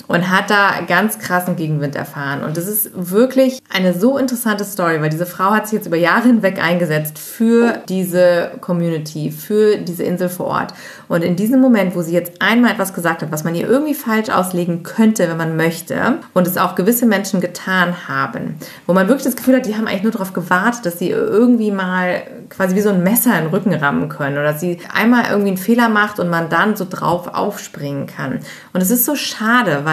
[0.08, 2.42] und hat da ganz krassen Gegenwind erfahren.
[2.44, 5.96] Und das ist wirklich eine so interessante Story, weil diese Frau hat sich jetzt über
[5.96, 10.74] Jahre hinweg eingesetzt für diese Community, für diese Insel vor Ort.
[11.08, 13.94] Und in diesem Moment, wo sie jetzt einmal etwas gesagt hat, was man ihr irgendwie
[13.94, 19.08] falsch auslegen könnte, wenn man möchte, und es auch gewisse Menschen getan haben, wo man
[19.08, 22.74] wirklich das Gefühl hat, die haben eigentlich nur darauf gewartet, dass sie irgendwie mal quasi
[22.74, 25.56] wie so ein Messer in den Rücken rammen können oder dass sie einmal irgendwie einen
[25.58, 28.40] Fehler macht und man dann so drauf aufspringen kann.
[28.72, 29.91] Und es ist so schade, weil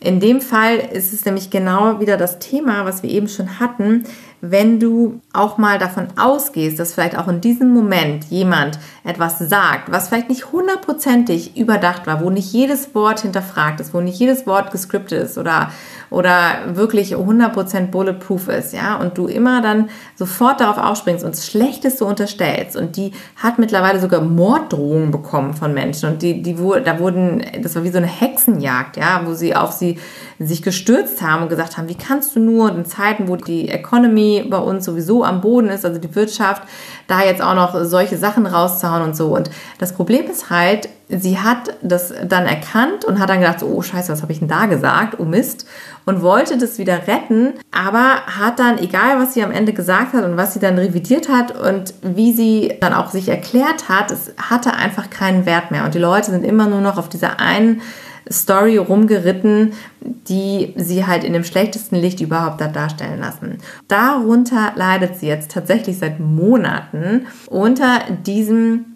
[0.00, 4.04] in dem Fall ist es nämlich genau wieder das Thema, was wir eben schon hatten.
[4.40, 9.90] Wenn du auch mal davon ausgehst, dass vielleicht auch in diesem Moment jemand etwas sagt,
[9.90, 14.46] was vielleicht nicht hundertprozentig überdacht war, wo nicht jedes Wort hinterfragt ist, wo nicht jedes
[14.46, 15.70] Wort gescriptet ist oder,
[16.10, 16.36] oder
[16.74, 22.04] wirklich 100% bulletproof ist, ja, und du immer dann sofort darauf aufspringst und das Schlechteste
[22.04, 27.42] unterstellst und die hat mittlerweile sogar Morddrohungen bekommen von Menschen und die, die, da wurden,
[27.60, 29.98] das war wie so eine Hexenjagd, ja, wo sie auf sie
[30.40, 34.46] sich gestürzt haben und gesagt haben, wie kannst du nur in Zeiten, wo die Economy
[34.48, 36.62] bei uns sowieso am Boden ist, also die Wirtschaft,
[37.08, 39.34] da jetzt auch noch solche Sachen rauszuhauen und so.
[39.34, 43.82] Und das Problem ist halt, sie hat das dann erkannt und hat dann gedacht, oh
[43.82, 45.18] scheiße, was habe ich denn da gesagt?
[45.18, 45.66] Oh Mist.
[46.04, 50.24] Und wollte das wieder retten, aber hat dann, egal was sie am Ende gesagt hat
[50.24, 54.32] und was sie dann revidiert hat und wie sie dann auch sich erklärt hat, es
[54.40, 55.84] hatte einfach keinen Wert mehr.
[55.84, 57.82] Und die Leute sind immer nur noch auf dieser einen
[58.30, 63.58] Story rumgeritten, die sie halt in dem schlechtesten Licht überhaupt hat darstellen lassen.
[63.88, 68.86] Darunter leidet sie jetzt tatsächlich seit Monaten unter diesem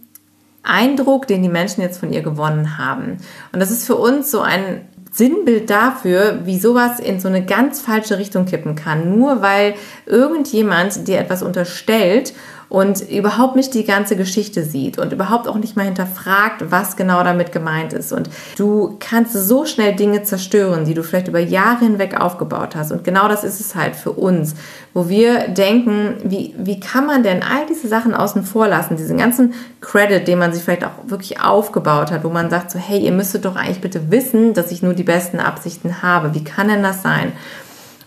[0.63, 3.17] Eindruck, den die Menschen jetzt von ihr gewonnen haben.
[3.53, 7.81] Und das ist für uns so ein Sinnbild dafür, wie sowas in so eine ganz
[7.81, 9.19] falsche Richtung kippen kann.
[9.19, 9.75] Nur weil
[10.07, 12.33] irgendjemand dir etwas unterstellt
[12.73, 17.23] und überhaupt nicht die ganze Geschichte sieht und überhaupt auch nicht mal hinterfragt, was genau
[17.23, 18.15] damit gemeint ist.
[18.15, 22.91] Und du kannst so schnell Dinge zerstören, die du vielleicht über Jahre hinweg aufgebaut hast.
[22.91, 24.55] Und genau das ist es halt für uns,
[24.95, 29.19] wo wir denken, wie, wie kann man denn all diese Sachen außen vor lassen, diesen
[29.19, 33.01] ganzen Credit, den man sich vielleicht auch wirklich aufgebaut hat, wo man sagt so, hey,
[33.01, 36.35] ihr müsstet doch eigentlich bitte wissen, dass ich nur die besten Absichten habe.
[36.35, 37.33] Wie kann denn das sein?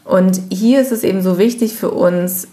[0.05, 2.47] Und hier ist es eben so wichtig für uns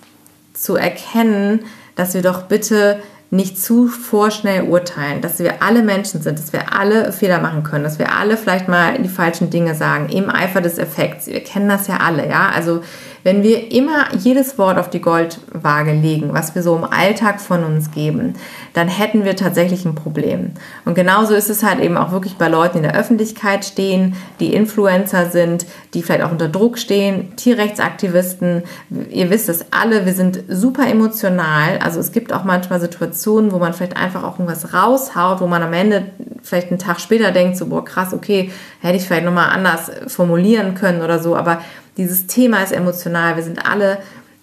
[0.52, 1.60] zu erkennen,
[1.94, 3.00] dass wir doch bitte
[3.32, 7.82] nicht zu vorschnell urteilen, dass wir alle Menschen sind, dass wir alle Fehler machen können,
[7.82, 11.28] dass wir alle vielleicht mal die falschen Dinge sagen, im Eifer des Effekts.
[11.28, 12.50] Wir kennen das ja alle, ja.
[12.54, 12.82] Also
[13.24, 17.64] wenn wir immer jedes Wort auf die Goldwaage legen, was wir so im Alltag von
[17.64, 18.34] uns geben,
[18.74, 20.52] dann hätten wir tatsächlich ein Problem.
[20.84, 24.16] Und genauso ist es halt eben auch wirklich bei Leuten, die in der Öffentlichkeit stehen,
[24.40, 28.62] die Influencer sind, die vielleicht auch unter Druck stehen, Tierrechtsaktivisten.
[29.10, 31.78] Ihr wisst es alle, wir sind super emotional.
[31.82, 35.62] Also es gibt auch manchmal Situationen, wo man vielleicht einfach auch irgendwas raushaut, wo man
[35.62, 36.06] am Ende
[36.42, 40.74] vielleicht einen Tag später denkt, so, boah, krass, okay, hätte ich vielleicht nochmal anders formulieren
[40.74, 41.36] können oder so.
[41.36, 41.60] Aber
[41.96, 43.36] dieses Thema ist emotional.
[43.36, 43.98] Wir sind alle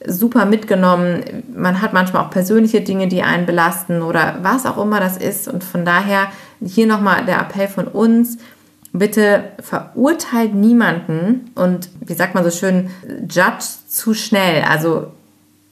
[0.05, 1.43] super mitgenommen.
[1.53, 5.47] Man hat manchmal auch persönliche Dinge, die einen belasten oder was auch immer das ist.
[5.47, 6.27] Und von daher
[6.63, 8.38] hier nochmal der Appell von uns.
[8.91, 12.89] Bitte verurteilt niemanden und wie sagt man so schön,
[13.29, 14.63] judge zu schnell.
[14.63, 15.12] Also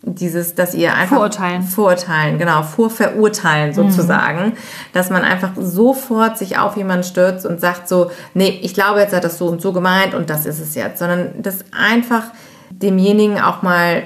[0.03, 4.53] dieses, dass ihr einfach vorurteilen, vorurteilen, genau, vorverurteilen sozusagen, mhm.
[4.93, 9.15] dass man einfach sofort sich auf jemanden stürzt und sagt so, nee, ich glaube jetzt
[9.15, 12.23] hat das so und so gemeint und das ist es jetzt, sondern das einfach
[12.69, 14.03] demjenigen auch mal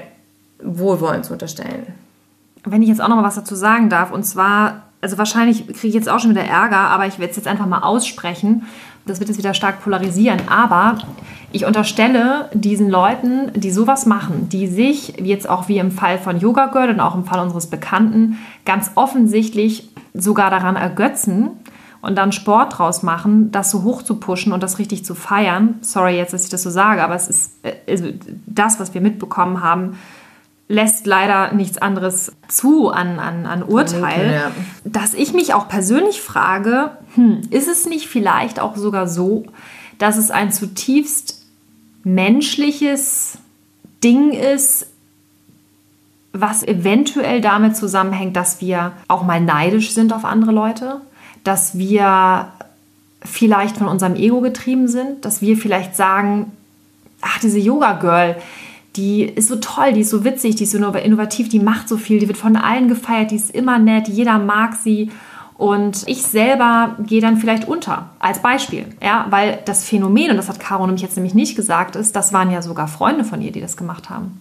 [0.62, 1.86] Wohlwollen zu unterstellen.
[2.64, 5.88] Wenn ich jetzt auch noch mal was dazu sagen darf, und zwar, also wahrscheinlich kriege
[5.88, 8.64] ich jetzt auch schon wieder Ärger, aber ich werde es jetzt einfach mal aussprechen.
[9.04, 10.98] Das wird jetzt wieder stark polarisieren, aber
[11.52, 16.38] ich unterstelle diesen Leuten, die sowas machen, die sich, jetzt auch wie im Fall von
[16.38, 21.50] Yoga Girl und auch im Fall unseres Bekannten, ganz offensichtlich sogar daran ergötzen
[22.00, 25.76] und dann Sport draus machen, das so hoch zu pushen und das richtig zu feiern.
[25.82, 27.52] Sorry jetzt, dass ich das so sage, aber es ist
[27.88, 28.08] also
[28.46, 29.98] das, was wir mitbekommen haben,
[30.68, 34.50] lässt leider nichts anderes zu an, an, an Urteil, ja.
[34.84, 39.44] dass ich mich auch persönlich frage, hm, ist es nicht vielleicht auch sogar so,
[39.98, 41.41] dass es ein zutiefst
[42.04, 43.38] menschliches
[44.02, 44.86] Ding ist,
[46.32, 51.00] was eventuell damit zusammenhängt, dass wir auch mal neidisch sind auf andere Leute,
[51.44, 52.48] dass wir
[53.24, 56.52] vielleicht von unserem Ego getrieben sind, dass wir vielleicht sagen,
[57.20, 58.36] ach, diese Yoga-Girl,
[58.96, 61.96] die ist so toll, die ist so witzig, die ist so innovativ, die macht so
[61.96, 65.10] viel, die wird von allen gefeiert, die ist immer nett, jeder mag sie.
[65.58, 68.86] Und ich selber gehe dann vielleicht unter, als Beispiel.
[69.02, 72.32] Ja, weil das Phänomen, und das hat Caro nämlich jetzt nämlich nicht gesagt, ist, das
[72.32, 74.40] waren ja sogar Freunde von ihr, die das gemacht haben.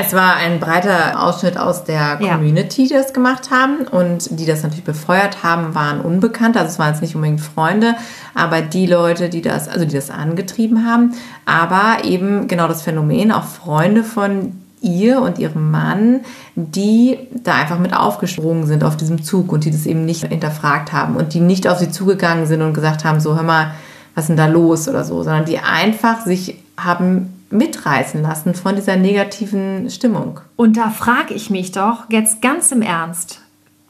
[0.00, 4.62] Es war ein breiter Ausschnitt aus der Community, die das gemacht haben und die das
[4.62, 6.56] natürlich befeuert haben, waren unbekannt.
[6.56, 7.96] Also es waren jetzt nicht unbedingt Freunde,
[8.34, 11.14] aber die Leute, die das, also die das angetrieben haben,
[11.46, 16.20] aber eben genau das Phänomen, auch Freunde von ihr und ihrem Mann,
[16.54, 20.92] die da einfach mit aufgesprungen sind auf diesem Zug und die das eben nicht hinterfragt
[20.92, 23.72] haben und die nicht auf sie zugegangen sind und gesagt haben, so hör mal,
[24.14, 28.76] was ist denn da los oder so, sondern die einfach sich haben mitreißen lassen von
[28.76, 30.40] dieser negativen Stimmung.
[30.56, 33.40] Und da frage ich mich doch jetzt ganz im Ernst,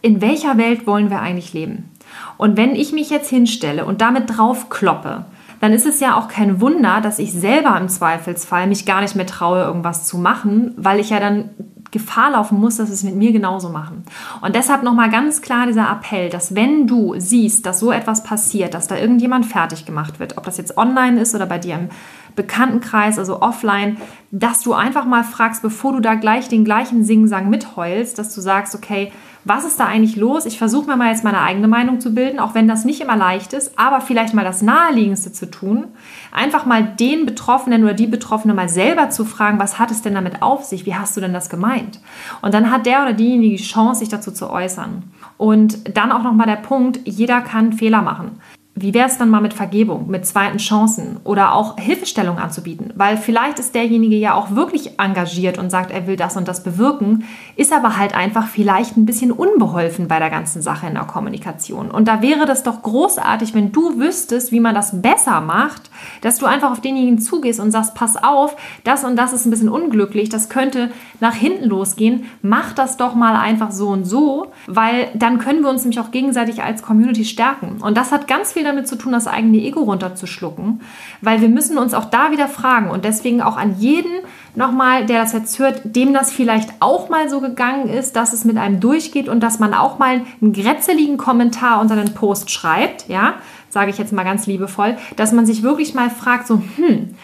[0.00, 1.90] in welcher Welt wollen wir eigentlich leben?
[2.36, 5.24] Und wenn ich mich jetzt hinstelle und damit drauf kloppe,
[5.60, 9.16] dann ist es ja auch kein Wunder, dass ich selber im Zweifelsfall mich gar nicht
[9.16, 11.50] mehr traue, irgendwas zu machen, weil ich ja dann
[11.90, 14.04] Gefahr laufen muss, dass es mit mir genauso machen.
[14.42, 18.74] Und deshalb nochmal ganz klar dieser Appell, dass wenn du siehst, dass so etwas passiert,
[18.74, 21.88] dass da irgendjemand fertig gemacht wird, ob das jetzt online ist oder bei dir im
[22.36, 23.96] Bekanntenkreis, also offline,
[24.30, 28.40] dass du einfach mal fragst, bevor du da gleich den gleichen Singsang mitheulst, dass du
[28.40, 29.10] sagst, okay,
[29.44, 30.46] was ist da eigentlich los?
[30.46, 33.16] Ich versuche mir mal jetzt meine eigene Meinung zu bilden, auch wenn das nicht immer
[33.16, 35.86] leicht ist, aber vielleicht mal das Naheliegendste zu tun.
[36.32, 40.14] Einfach mal den Betroffenen oder die Betroffene mal selber zu fragen, was hat es denn
[40.14, 40.86] damit auf sich?
[40.86, 42.00] Wie hast du denn das gemeint?
[42.42, 45.02] Und dann hat der oder diejenige die Chance, sich dazu zu äußern.
[45.36, 48.40] Und dann auch nochmal der Punkt, jeder kann Fehler machen.
[48.80, 52.92] Wie wäre es dann mal mit Vergebung, mit zweiten Chancen oder auch Hilfestellung anzubieten?
[52.94, 56.62] Weil vielleicht ist derjenige ja auch wirklich engagiert und sagt, er will das und das
[56.62, 57.24] bewirken,
[57.56, 61.90] ist aber halt einfach vielleicht ein bisschen unbeholfen bei der ganzen Sache in der Kommunikation.
[61.90, 66.38] Und da wäre das doch großartig, wenn du wüsstest, wie man das besser macht, dass
[66.38, 69.70] du einfach auf denjenigen zugehst und sagst, pass auf, das und das ist ein bisschen
[69.70, 75.08] unglücklich, das könnte nach hinten losgehen, mach das doch mal einfach so und so, weil
[75.14, 77.78] dann können wir uns nämlich auch gegenseitig als Community stärken.
[77.80, 80.80] Und das hat ganz viel damit zu tun, das eigene Ego runterzuschlucken,
[81.20, 84.12] weil wir müssen uns auch da wieder fragen und deswegen auch an jeden
[84.54, 88.44] nochmal, der das jetzt hört, dem das vielleicht auch mal so gegangen ist, dass es
[88.44, 93.08] mit einem durchgeht und dass man auch mal einen grätzeligen Kommentar unter den Post schreibt,
[93.08, 93.34] ja,
[93.70, 97.14] sage ich jetzt mal ganz liebevoll, dass man sich wirklich mal fragt, so, hm,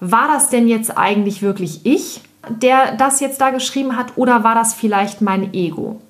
[0.00, 4.54] war das denn jetzt eigentlich wirklich ich, der das jetzt da geschrieben hat, oder war
[4.54, 6.00] das vielleicht mein Ego?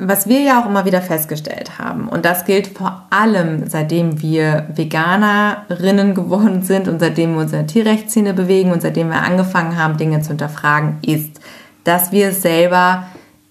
[0.00, 4.68] Was wir ja auch immer wieder festgestellt haben, und das gilt vor allem seitdem wir
[4.72, 9.76] Veganerinnen geworden sind und seitdem wir uns in der Tierrechtsszene bewegen und seitdem wir angefangen
[9.76, 11.40] haben, Dinge zu hinterfragen, ist,
[11.82, 13.08] dass wir selber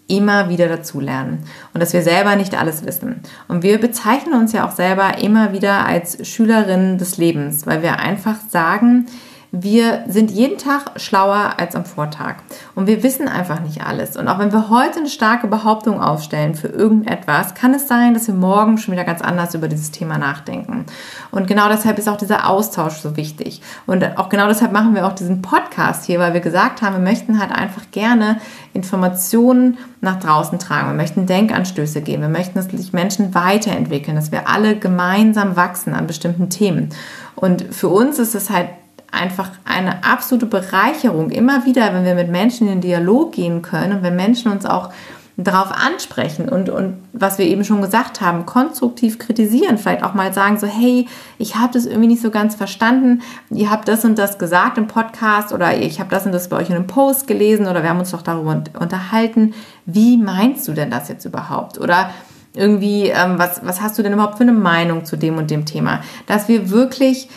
[0.07, 1.39] immer wieder dazulernen
[1.73, 3.21] und dass wir selber nicht alles wissen.
[3.49, 7.99] Und wir bezeichnen uns ja auch selber immer wieder als Schülerinnen des Lebens, weil wir
[7.99, 9.07] einfach sagen,
[9.51, 12.35] wir sind jeden Tag schlauer als am Vortag.
[12.75, 14.17] Und wir wissen einfach nicht alles.
[14.17, 18.27] Und auch wenn wir heute eine starke Behauptung aufstellen für irgendetwas, kann es sein, dass
[18.27, 20.85] wir morgen schon wieder ganz anders über dieses Thema nachdenken.
[21.31, 23.61] Und genau deshalb ist auch dieser Austausch so wichtig.
[23.85, 27.01] Und auch genau deshalb machen wir auch diesen Podcast hier, weil wir gesagt haben, wir
[27.01, 28.41] möchten halt einfach gerne
[28.73, 30.89] Informationen nach draußen tragen.
[30.89, 32.21] Wir möchten Denkanstöße geben.
[32.21, 36.89] Wir möchten, dass sich Menschen weiterentwickeln, dass wir alle gemeinsam wachsen an bestimmten Themen.
[37.35, 38.69] Und für uns ist es halt
[39.11, 43.97] einfach eine absolute Bereicherung, immer wieder, wenn wir mit Menschen in den Dialog gehen können
[43.97, 44.91] und wenn Menschen uns auch
[45.39, 50.33] darauf ansprechen und, und was wir eben schon gesagt haben, konstruktiv kritisieren, vielleicht auch mal
[50.33, 54.17] sagen so, hey, ich habe das irgendwie nicht so ganz verstanden, ihr habt das und
[54.17, 57.27] das gesagt im Podcast oder ich habe das und das bei euch in einem Post
[57.27, 59.53] gelesen oder wir haben uns doch darüber unterhalten,
[59.85, 61.79] wie meinst du denn das jetzt überhaupt?
[61.79, 62.09] Oder
[62.55, 65.65] irgendwie, ähm, was, was hast du denn überhaupt für eine Meinung zu dem und dem
[65.65, 66.01] Thema?
[66.25, 67.29] Dass wir wirklich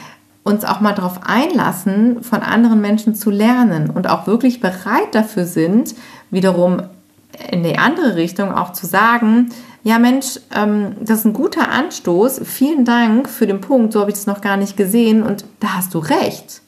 [0.43, 5.45] uns auch mal darauf einlassen, von anderen Menschen zu lernen und auch wirklich bereit dafür
[5.45, 5.95] sind,
[6.31, 6.83] wiederum
[7.51, 9.51] in die andere Richtung auch zu sagen,
[9.83, 14.11] ja Mensch, ähm, das ist ein guter Anstoß, vielen Dank für den Punkt, so habe
[14.11, 16.63] ich das noch gar nicht gesehen und da hast du recht.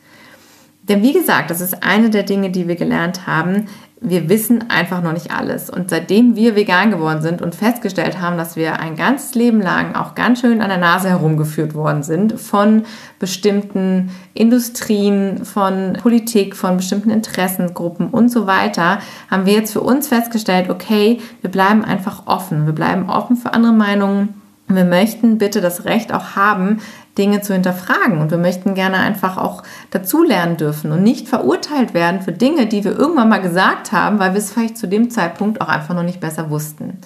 [0.82, 3.68] Denn wie gesagt, das ist eine der Dinge, die wir gelernt haben,
[4.02, 5.70] wir wissen einfach noch nicht alles.
[5.70, 9.94] Und seitdem wir vegan geworden sind und festgestellt haben, dass wir ein ganzes Leben lang
[9.94, 12.82] auch ganz schön an der Nase herumgeführt worden sind von
[13.20, 18.98] bestimmten Industrien, von Politik, von bestimmten Interessengruppen und so weiter,
[19.30, 22.66] haben wir jetzt für uns festgestellt, okay, wir bleiben einfach offen.
[22.66, 24.41] Wir bleiben offen für andere Meinungen.
[24.74, 26.80] Wir möchten bitte das Recht auch haben,
[27.18, 28.18] Dinge zu hinterfragen.
[28.18, 32.84] Und wir möchten gerne einfach auch dazulernen dürfen und nicht verurteilt werden für Dinge, die
[32.84, 36.02] wir irgendwann mal gesagt haben, weil wir es vielleicht zu dem Zeitpunkt auch einfach noch
[36.02, 36.98] nicht besser wussten.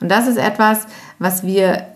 [0.00, 0.86] Und das ist etwas,
[1.18, 1.86] was wir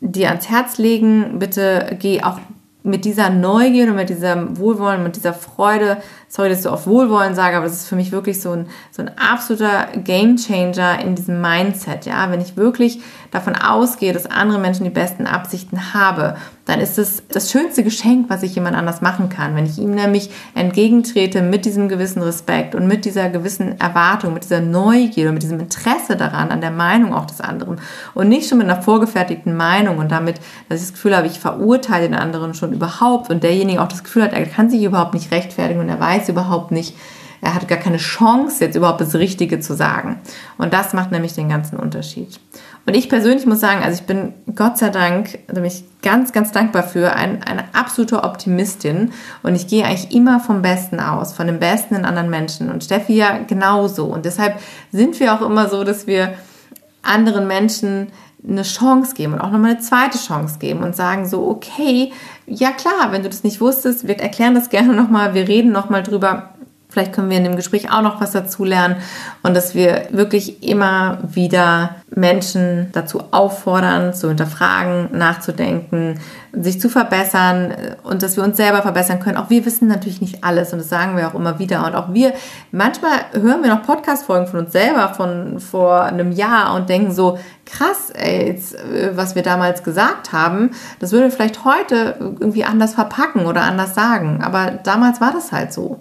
[0.00, 1.38] dir ans Herz legen.
[1.38, 2.38] Bitte geh auch
[2.82, 6.86] mit dieser Neugier und mit diesem Wohlwollen, mit dieser Freude, sorry, dass ich so oft
[6.86, 11.14] Wohlwollen sage, aber das ist für mich wirklich so ein, so ein absoluter Gamechanger in
[11.14, 12.30] diesem Mindset, ja.
[12.30, 16.36] Wenn ich wirklich davon ausgehe, dass andere Menschen die besten Absichten habe,
[16.70, 19.56] dann ist es das schönste Geschenk, was ich jemand anders machen kann.
[19.56, 24.44] Wenn ich ihm nämlich entgegentrete mit diesem gewissen Respekt und mit dieser gewissen Erwartung, mit
[24.44, 27.80] dieser Neugier mit diesem Interesse daran, an der Meinung auch des anderen
[28.14, 30.36] und nicht schon mit einer vorgefertigten Meinung und damit,
[30.68, 34.04] dass ich das Gefühl habe, ich verurteile den anderen schon überhaupt und derjenige auch das
[34.04, 36.94] Gefühl hat, er kann sich überhaupt nicht rechtfertigen und er weiß überhaupt nicht,
[37.40, 40.20] er hat gar keine Chance, jetzt überhaupt das Richtige zu sagen.
[40.56, 42.38] Und das macht nämlich den ganzen Unterschied.
[42.86, 46.52] Und ich persönlich muss sagen, also ich bin Gott sei Dank, also mich ganz, ganz
[46.52, 49.12] dankbar für, ein, eine absolute Optimistin.
[49.42, 52.70] Und ich gehe eigentlich immer vom Besten aus, von dem Besten in anderen Menschen.
[52.70, 54.06] Und Steffi ja genauso.
[54.06, 54.58] Und deshalb
[54.92, 56.34] sind wir auch immer so, dass wir
[57.02, 58.08] anderen Menschen
[58.46, 62.12] eine Chance geben und auch nochmal eine zweite Chance geben und sagen so, okay,
[62.46, 66.02] ja klar, wenn du das nicht wusstest, wir erklären das gerne nochmal, wir reden nochmal
[66.02, 66.54] drüber.
[66.90, 68.96] Vielleicht können wir in dem Gespräch auch noch was dazu lernen
[69.42, 76.18] und dass wir wirklich immer wieder Menschen dazu auffordern, zu hinterfragen, nachzudenken,
[76.52, 77.72] sich zu verbessern
[78.02, 79.36] und dass wir uns selber verbessern können.
[79.36, 81.86] Auch wir wissen natürlich nicht alles und das sagen wir auch immer wieder.
[81.86, 82.32] Und auch wir,
[82.72, 87.38] manchmal hören wir noch Podcast-Folgen von uns selber von vor einem Jahr und denken so,
[87.66, 93.46] krass, ey, äh, was wir damals gesagt haben, das würde vielleicht heute irgendwie anders verpacken
[93.46, 94.40] oder anders sagen.
[94.42, 96.00] Aber damals war das halt so.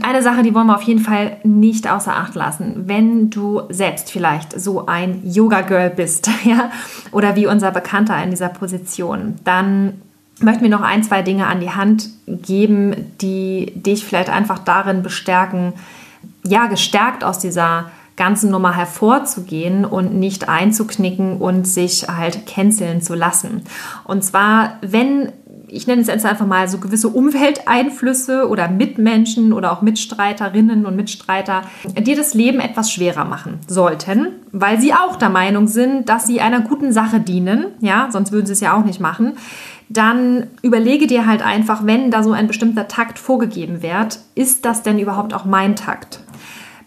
[0.00, 2.84] Eine Sache, die wollen wir auf jeden Fall nicht außer Acht lassen.
[2.86, 6.70] Wenn du selbst vielleicht so ein Yoga-Girl bist, ja,
[7.12, 10.00] oder wie unser Bekannter in dieser Position, dann
[10.40, 15.02] möchten wir noch ein, zwei Dinge an die Hand geben, die dich vielleicht einfach darin
[15.02, 15.74] bestärken,
[16.44, 23.14] ja, gestärkt aus dieser ganzen Nummer hervorzugehen und nicht einzuknicken und sich halt canceln zu
[23.14, 23.62] lassen.
[24.04, 25.32] Und zwar, wenn
[25.72, 30.96] ich nenne es jetzt einfach mal so gewisse Umwelteinflüsse oder Mitmenschen oder auch Mitstreiterinnen und
[30.96, 31.62] Mitstreiter,
[31.98, 36.40] dir das Leben etwas schwerer machen sollten, weil sie auch der Meinung sind, dass sie
[36.40, 39.32] einer guten Sache dienen, ja, sonst würden sie es ja auch nicht machen,
[39.88, 44.82] dann überlege dir halt einfach, wenn da so ein bestimmter Takt vorgegeben wird, ist das
[44.82, 46.20] denn überhaupt auch mein Takt?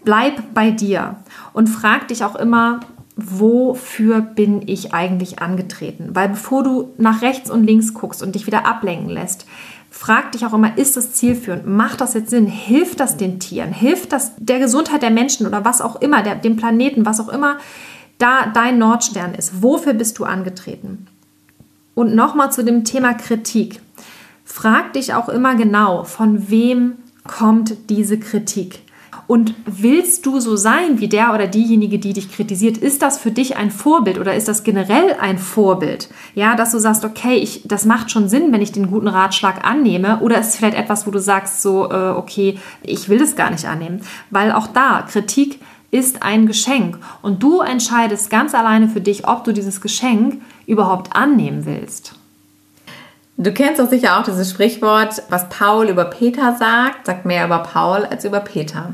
[0.03, 1.15] Bleib bei dir
[1.53, 2.81] und frag dich auch immer,
[3.15, 6.09] wofür bin ich eigentlich angetreten?
[6.13, 9.45] Weil bevor du nach rechts und links guckst und dich wieder ablenken lässt,
[9.89, 11.65] frag dich auch immer, ist das zielführend?
[11.65, 12.47] Macht das jetzt Sinn?
[12.47, 13.71] Hilft das den Tieren?
[13.71, 17.29] Hilft das der Gesundheit der Menschen oder was auch immer, der, dem Planeten, was auch
[17.29, 17.57] immer
[18.17, 19.63] da dein Nordstern ist?
[19.63, 21.07] Wofür bist du angetreten?
[21.93, 23.79] Und nochmal zu dem Thema Kritik.
[24.43, 28.81] Frag dich auch immer genau, von wem kommt diese Kritik?
[29.27, 32.77] Und willst du so sein wie der oder diejenige, die dich kritisiert?
[32.77, 36.09] Ist das für dich ein Vorbild oder ist das generell ein Vorbild?
[36.35, 39.67] Ja, dass du sagst, okay, ich, das macht schon Sinn, wenn ich den guten Ratschlag
[39.67, 40.19] annehme.
[40.19, 43.49] Oder ist es vielleicht etwas, wo du sagst, so, äh, okay, ich will das gar
[43.49, 44.01] nicht annehmen?
[44.29, 45.59] Weil auch da, Kritik
[45.89, 46.99] ist ein Geschenk.
[47.21, 52.13] Und du entscheidest ganz alleine für dich, ob du dieses Geschenk überhaupt annehmen willst.
[53.37, 57.59] Du kennst doch sicher auch dieses Sprichwort, was Paul über Peter sagt, sagt mehr über
[57.59, 58.93] Paul als über Peter.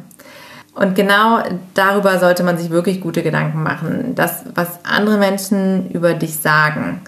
[0.74, 1.40] Und genau
[1.74, 4.14] darüber sollte man sich wirklich gute Gedanken machen.
[4.16, 7.02] Das, was andere Menschen über dich sagen,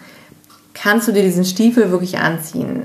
[0.73, 2.83] kannst du dir diesen Stiefel wirklich anziehen?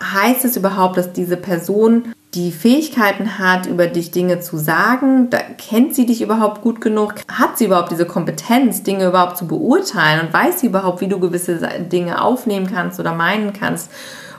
[0.00, 5.28] Heißt es überhaupt, dass diese Person die Fähigkeiten hat, über dich Dinge zu sagen?
[5.30, 7.14] Da, kennt sie dich überhaupt gut genug?
[7.28, 10.26] Hat sie überhaupt diese Kompetenz, Dinge überhaupt zu beurteilen?
[10.26, 11.58] Und weiß sie überhaupt, wie du gewisse
[11.92, 13.90] Dinge aufnehmen kannst oder meinen kannst?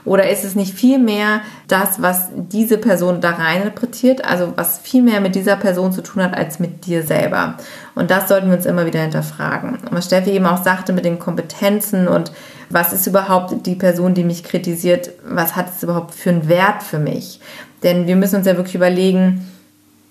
[0.06, 5.02] Oder ist es nicht vielmehr das, was diese Person da rein interpretiert, also was viel
[5.02, 7.58] mehr mit dieser Person zu tun hat als mit dir selber?
[7.94, 9.70] Und das sollten wir uns immer wieder hinterfragen.
[9.70, 12.32] Und was Steffi eben auch sagte mit den Kompetenzen und
[12.70, 16.82] was ist überhaupt die Person, die mich kritisiert, was hat es überhaupt für einen Wert
[16.82, 17.40] für mich?
[17.82, 19.46] Denn wir müssen uns ja wirklich überlegen,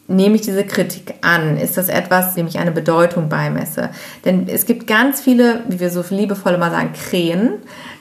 [0.08, 1.58] nehme ich diese Kritik an?
[1.58, 3.90] Ist das etwas, dem ich eine Bedeutung beimesse?
[4.24, 7.54] Denn es gibt ganz viele, wie wir so liebevoll immer sagen, Krähen,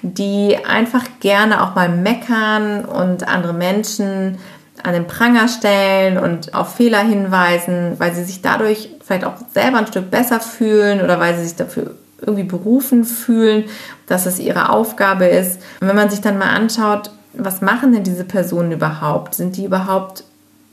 [0.03, 4.39] die einfach gerne auch mal meckern und andere Menschen
[4.83, 9.79] an den Pranger stellen und auf Fehler hinweisen, weil sie sich dadurch vielleicht auch selber
[9.79, 13.65] ein Stück besser fühlen oder weil sie sich dafür irgendwie berufen fühlen,
[14.07, 15.61] dass es ihre Aufgabe ist.
[15.81, 19.35] Und wenn man sich dann mal anschaut, was machen denn diese Personen überhaupt?
[19.35, 20.25] Sind die überhaupt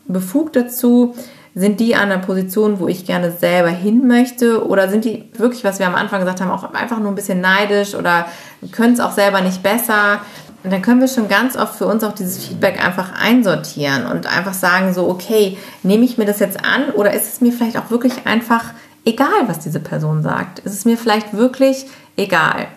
[0.07, 1.15] befugt dazu?
[1.53, 4.65] Sind die an einer Position, wo ich gerne selber hin möchte?
[4.65, 7.41] Oder sind die wirklich, was wir am Anfang gesagt haben, auch einfach nur ein bisschen
[7.41, 8.27] neidisch oder
[8.71, 10.21] können es auch selber nicht besser?
[10.63, 14.27] Und dann können wir schon ganz oft für uns auch dieses Feedback einfach einsortieren und
[14.27, 17.77] einfach sagen so, okay, nehme ich mir das jetzt an oder ist es mir vielleicht
[17.77, 18.65] auch wirklich einfach
[19.03, 20.59] egal, was diese Person sagt?
[20.59, 22.67] Ist es mir vielleicht wirklich egal?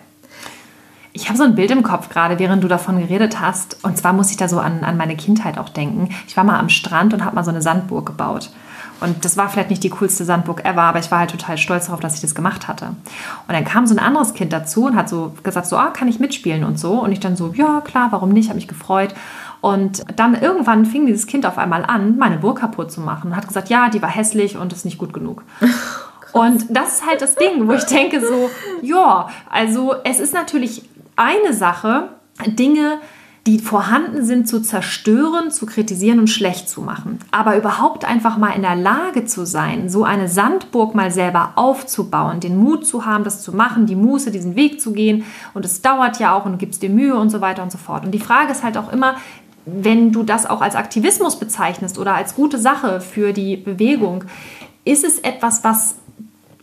[1.17, 3.85] Ich habe so ein Bild im Kopf gerade, während du davon geredet hast.
[3.85, 6.09] Und zwar muss ich da so an, an meine Kindheit auch denken.
[6.27, 8.51] Ich war mal am Strand und habe mal so eine Sandburg gebaut.
[9.01, 11.87] Und das war vielleicht nicht die coolste Sandburg ever, aber ich war halt total stolz
[11.87, 12.87] darauf, dass ich das gemacht hatte.
[12.87, 12.97] Und
[13.49, 16.19] dann kam so ein anderes Kind dazu und hat so gesagt, so, ah, kann ich
[16.19, 16.95] mitspielen und so.
[16.95, 19.15] Und ich dann so, ja, klar, warum nicht, habe mich gefreut.
[19.61, 23.37] Und dann irgendwann fing dieses Kind auf einmal an, meine Burg kaputt zu machen und
[23.37, 25.45] hat gesagt, ja, die war hässlich und ist nicht gut genug.
[26.33, 28.51] Und das ist halt das Ding, wo ich denke so,
[28.83, 30.83] ja, also es ist natürlich
[31.17, 32.11] eine Sache,
[32.47, 32.99] Dinge,
[33.47, 37.19] die vorhanden sind, zu zerstören, zu kritisieren und schlecht zu machen.
[37.31, 42.41] Aber überhaupt einfach mal in der Lage zu sein, so eine Sandburg mal selber aufzubauen,
[42.41, 45.25] den Mut zu haben, das zu machen, die Muße, diesen Weg zu gehen.
[45.53, 47.77] Und es dauert ja auch und du gibst dir Mühe und so weiter und so
[47.77, 48.07] fort.
[48.07, 49.17] Und die Frage ist halt auch immer,
[49.67, 54.25] wenn du das auch als Aktivismus bezeichnest oder als gute Sache für die Bewegung,
[54.87, 55.97] ist es etwas, was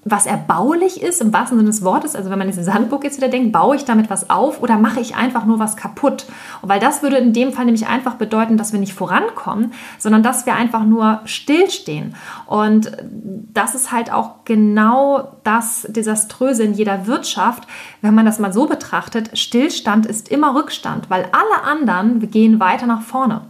[0.03, 3.27] was erbaulich ist, im wahrsten Sinne des Wortes, also wenn man dieses Handbuch jetzt wieder
[3.27, 6.25] denkt, baue ich damit was auf oder mache ich einfach nur was kaputt?
[6.63, 10.23] Und weil das würde in dem Fall nämlich einfach bedeuten, dass wir nicht vorankommen, sondern
[10.23, 12.15] dass wir einfach nur stillstehen.
[12.47, 12.91] Und
[13.53, 17.67] das ist halt auch genau das Desaströse in jeder Wirtschaft,
[18.01, 19.37] wenn man das mal so betrachtet.
[19.37, 23.41] Stillstand ist immer Rückstand, weil alle anderen gehen weiter nach vorne.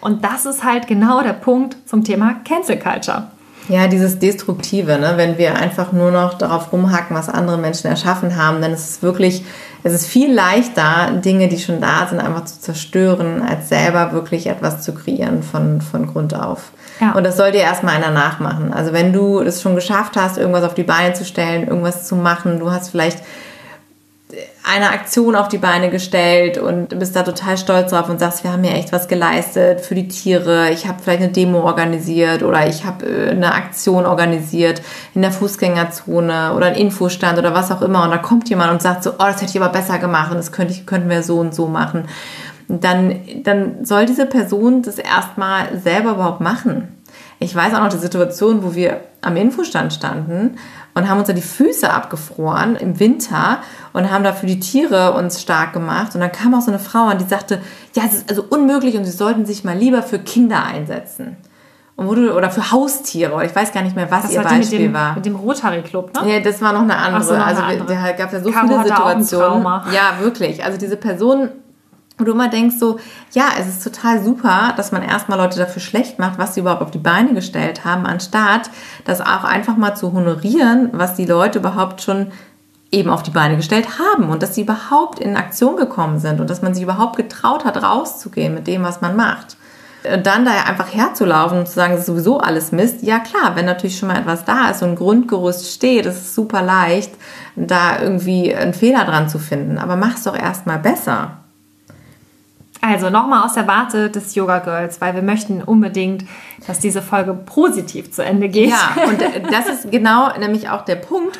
[0.00, 3.32] Und das ist halt genau der Punkt zum Thema Cancel Culture.
[3.68, 5.14] Ja, dieses Destruktive, ne?
[5.16, 9.02] wenn wir einfach nur noch darauf rumhacken, was andere Menschen erschaffen haben, dann ist es
[9.02, 9.44] wirklich,
[9.82, 14.46] es ist viel leichter, Dinge, die schon da sind, einfach zu zerstören, als selber wirklich
[14.46, 16.72] etwas zu kreieren von, von Grund auf.
[17.00, 17.12] Ja.
[17.12, 18.72] Und das soll dir erstmal einer nachmachen.
[18.72, 22.16] Also wenn du es schon geschafft hast, irgendwas auf die Beine zu stellen, irgendwas zu
[22.16, 23.22] machen, du hast vielleicht
[24.62, 28.52] eine Aktion auf die Beine gestellt und bist da total stolz drauf und sagst, wir
[28.52, 30.70] haben hier echt was geleistet für die Tiere.
[30.70, 34.82] Ich habe vielleicht eine Demo organisiert oder ich habe äh, eine Aktion organisiert
[35.14, 38.04] in der Fußgängerzone oder einen Infostand oder was auch immer.
[38.04, 40.36] Und da kommt jemand und sagt so, oh, das hätte ich aber besser gemacht und
[40.36, 42.06] das könnte ich, könnten wir so und so machen.
[42.68, 46.88] dann, dann soll diese Person das erstmal selber überhaupt machen.
[47.38, 50.58] Ich weiß auch noch die Situation, wo wir am Infostand standen
[50.98, 53.58] und haben uns da die Füße abgefroren im Winter
[53.92, 56.14] und haben da für die Tiere uns stark gemacht.
[56.14, 57.60] Und dann kam auch so eine Frau an, die sagte,
[57.94, 61.36] ja, es ist also unmöglich und sie sollten sich mal lieber für Kinder einsetzen.
[61.94, 64.42] Und wo du, oder für Haustiere, oder ich weiß gar nicht mehr, was das ihr
[64.42, 65.14] Beispiel dem, war.
[65.14, 66.34] Mit dem Rotary Club, ne?
[66.34, 67.22] Ja, das war noch eine andere.
[67.22, 67.94] So, noch eine also andere.
[67.94, 69.64] da gab es ja so Caro viele Situationen.
[69.92, 70.64] Ja, wirklich.
[70.64, 71.50] Also diese Person
[72.18, 72.98] wo du immer denkst so,
[73.32, 76.82] ja, es ist total super, dass man erstmal Leute dafür schlecht macht, was sie überhaupt
[76.82, 78.70] auf die Beine gestellt haben, anstatt
[79.04, 82.32] das auch einfach mal zu honorieren, was die Leute überhaupt schon
[82.90, 86.50] eben auf die Beine gestellt haben und dass sie überhaupt in Aktion gekommen sind und
[86.50, 89.56] dass man sich überhaupt getraut hat, rauszugehen mit dem, was man macht.
[90.10, 93.02] Und dann da einfach herzulaufen und zu sagen, das ist sowieso alles Mist.
[93.02, 96.34] Ja klar, wenn natürlich schon mal etwas da ist und ein Grundgerüst steht, ist es
[96.34, 97.12] super leicht,
[97.56, 99.76] da irgendwie einen Fehler dran zu finden.
[99.76, 101.38] Aber mach es doch erstmal besser.
[102.88, 106.24] Also nochmal aus der Warte des Yoga Girls, weil wir möchten unbedingt,
[106.66, 108.70] dass diese Folge positiv zu Ende geht.
[108.70, 109.20] Ja, und
[109.52, 111.38] das ist genau nämlich auch der Punkt,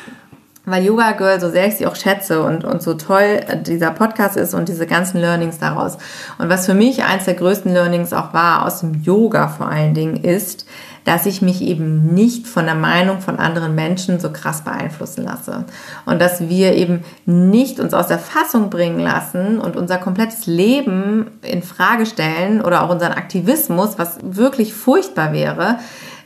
[0.65, 4.37] weil Yoga Girl, so sehr ich sie auch schätze und, und so toll dieser Podcast
[4.37, 5.97] ist und diese ganzen Learnings daraus.
[6.37, 9.95] Und was für mich eins der größten Learnings auch war, aus dem Yoga vor allen
[9.95, 10.67] Dingen, ist,
[11.09, 15.65] dass ich mich eben nicht von der Meinung von anderen Menschen so krass beeinflussen lasse.
[16.05, 21.25] Und dass wir eben nicht uns aus der Fassung bringen lassen und unser komplettes Leben
[21.41, 25.79] in Frage stellen oder auch unseren Aktivismus, was wirklich furchtbar wäre,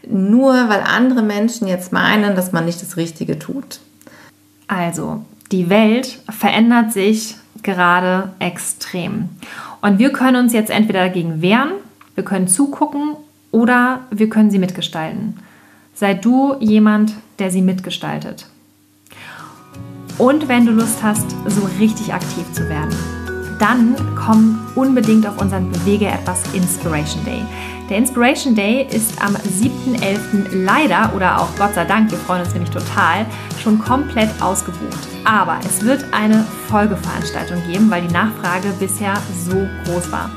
[0.06, 3.80] nur weil andere Menschen jetzt meinen, dass man nicht das Richtige tut.
[4.68, 5.24] Also,
[5.54, 9.30] die Welt verändert sich gerade extrem.
[9.80, 11.72] Und wir können uns jetzt entweder dagegen wehren,
[12.16, 13.16] wir können zugucken
[13.54, 15.38] oder wir können sie mitgestalten.
[15.94, 18.48] Sei du jemand, der sie mitgestaltet.
[20.18, 22.94] Und wenn du Lust hast, so richtig aktiv zu werden,
[23.60, 27.42] dann komm unbedingt auf unseren Bewege etwas Inspiration Day.
[27.90, 30.64] Der Inspiration Day ist am 7.11.
[30.64, 33.26] leider oder auch Gott sei Dank, wir freuen uns nämlich total,
[33.62, 35.08] schon komplett ausgebucht.
[35.26, 39.14] Aber es wird eine Folgeveranstaltung geben, weil die Nachfrage bisher
[39.48, 40.32] so groß war.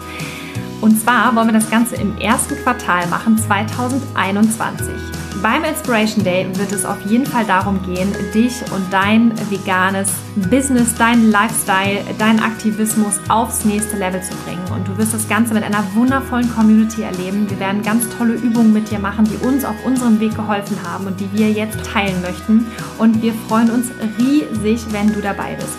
[0.80, 5.16] Und zwar wollen wir das Ganze im ersten Quartal machen, 2021.
[5.42, 10.10] Beim Inspiration Day wird es auf jeden Fall darum gehen, dich und dein veganes
[10.50, 14.64] Business, dein Lifestyle, dein Aktivismus aufs nächste Level zu bringen.
[14.72, 17.48] Und du wirst das Ganze mit einer wundervollen Community erleben.
[17.50, 21.06] Wir werden ganz tolle Übungen mit dir machen, die uns auf unserem Weg geholfen haben
[21.06, 22.66] und die wir jetzt teilen möchten.
[22.98, 25.78] Und wir freuen uns riesig, wenn du dabei bist.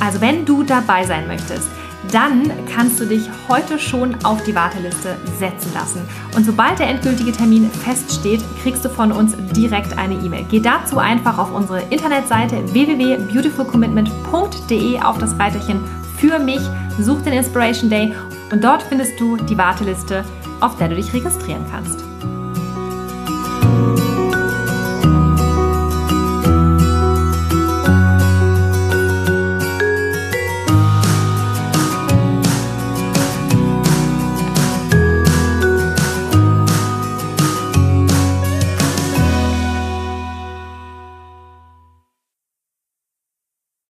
[0.00, 1.68] Also wenn du dabei sein möchtest,
[2.10, 6.00] dann kannst du dich heute schon auf die Warteliste setzen lassen.
[6.36, 10.46] Und sobald der endgültige Termin feststeht, kriegst du von uns direkt eine E-Mail.
[10.50, 15.80] Geh dazu einfach auf unsere Internetseite www.beautifulcommitment.de auf das Reiterchen
[16.16, 16.60] für mich,
[17.00, 18.14] such den Inspiration Day
[18.50, 20.24] und dort findest du die Warteliste,
[20.60, 22.11] auf der du dich registrieren kannst.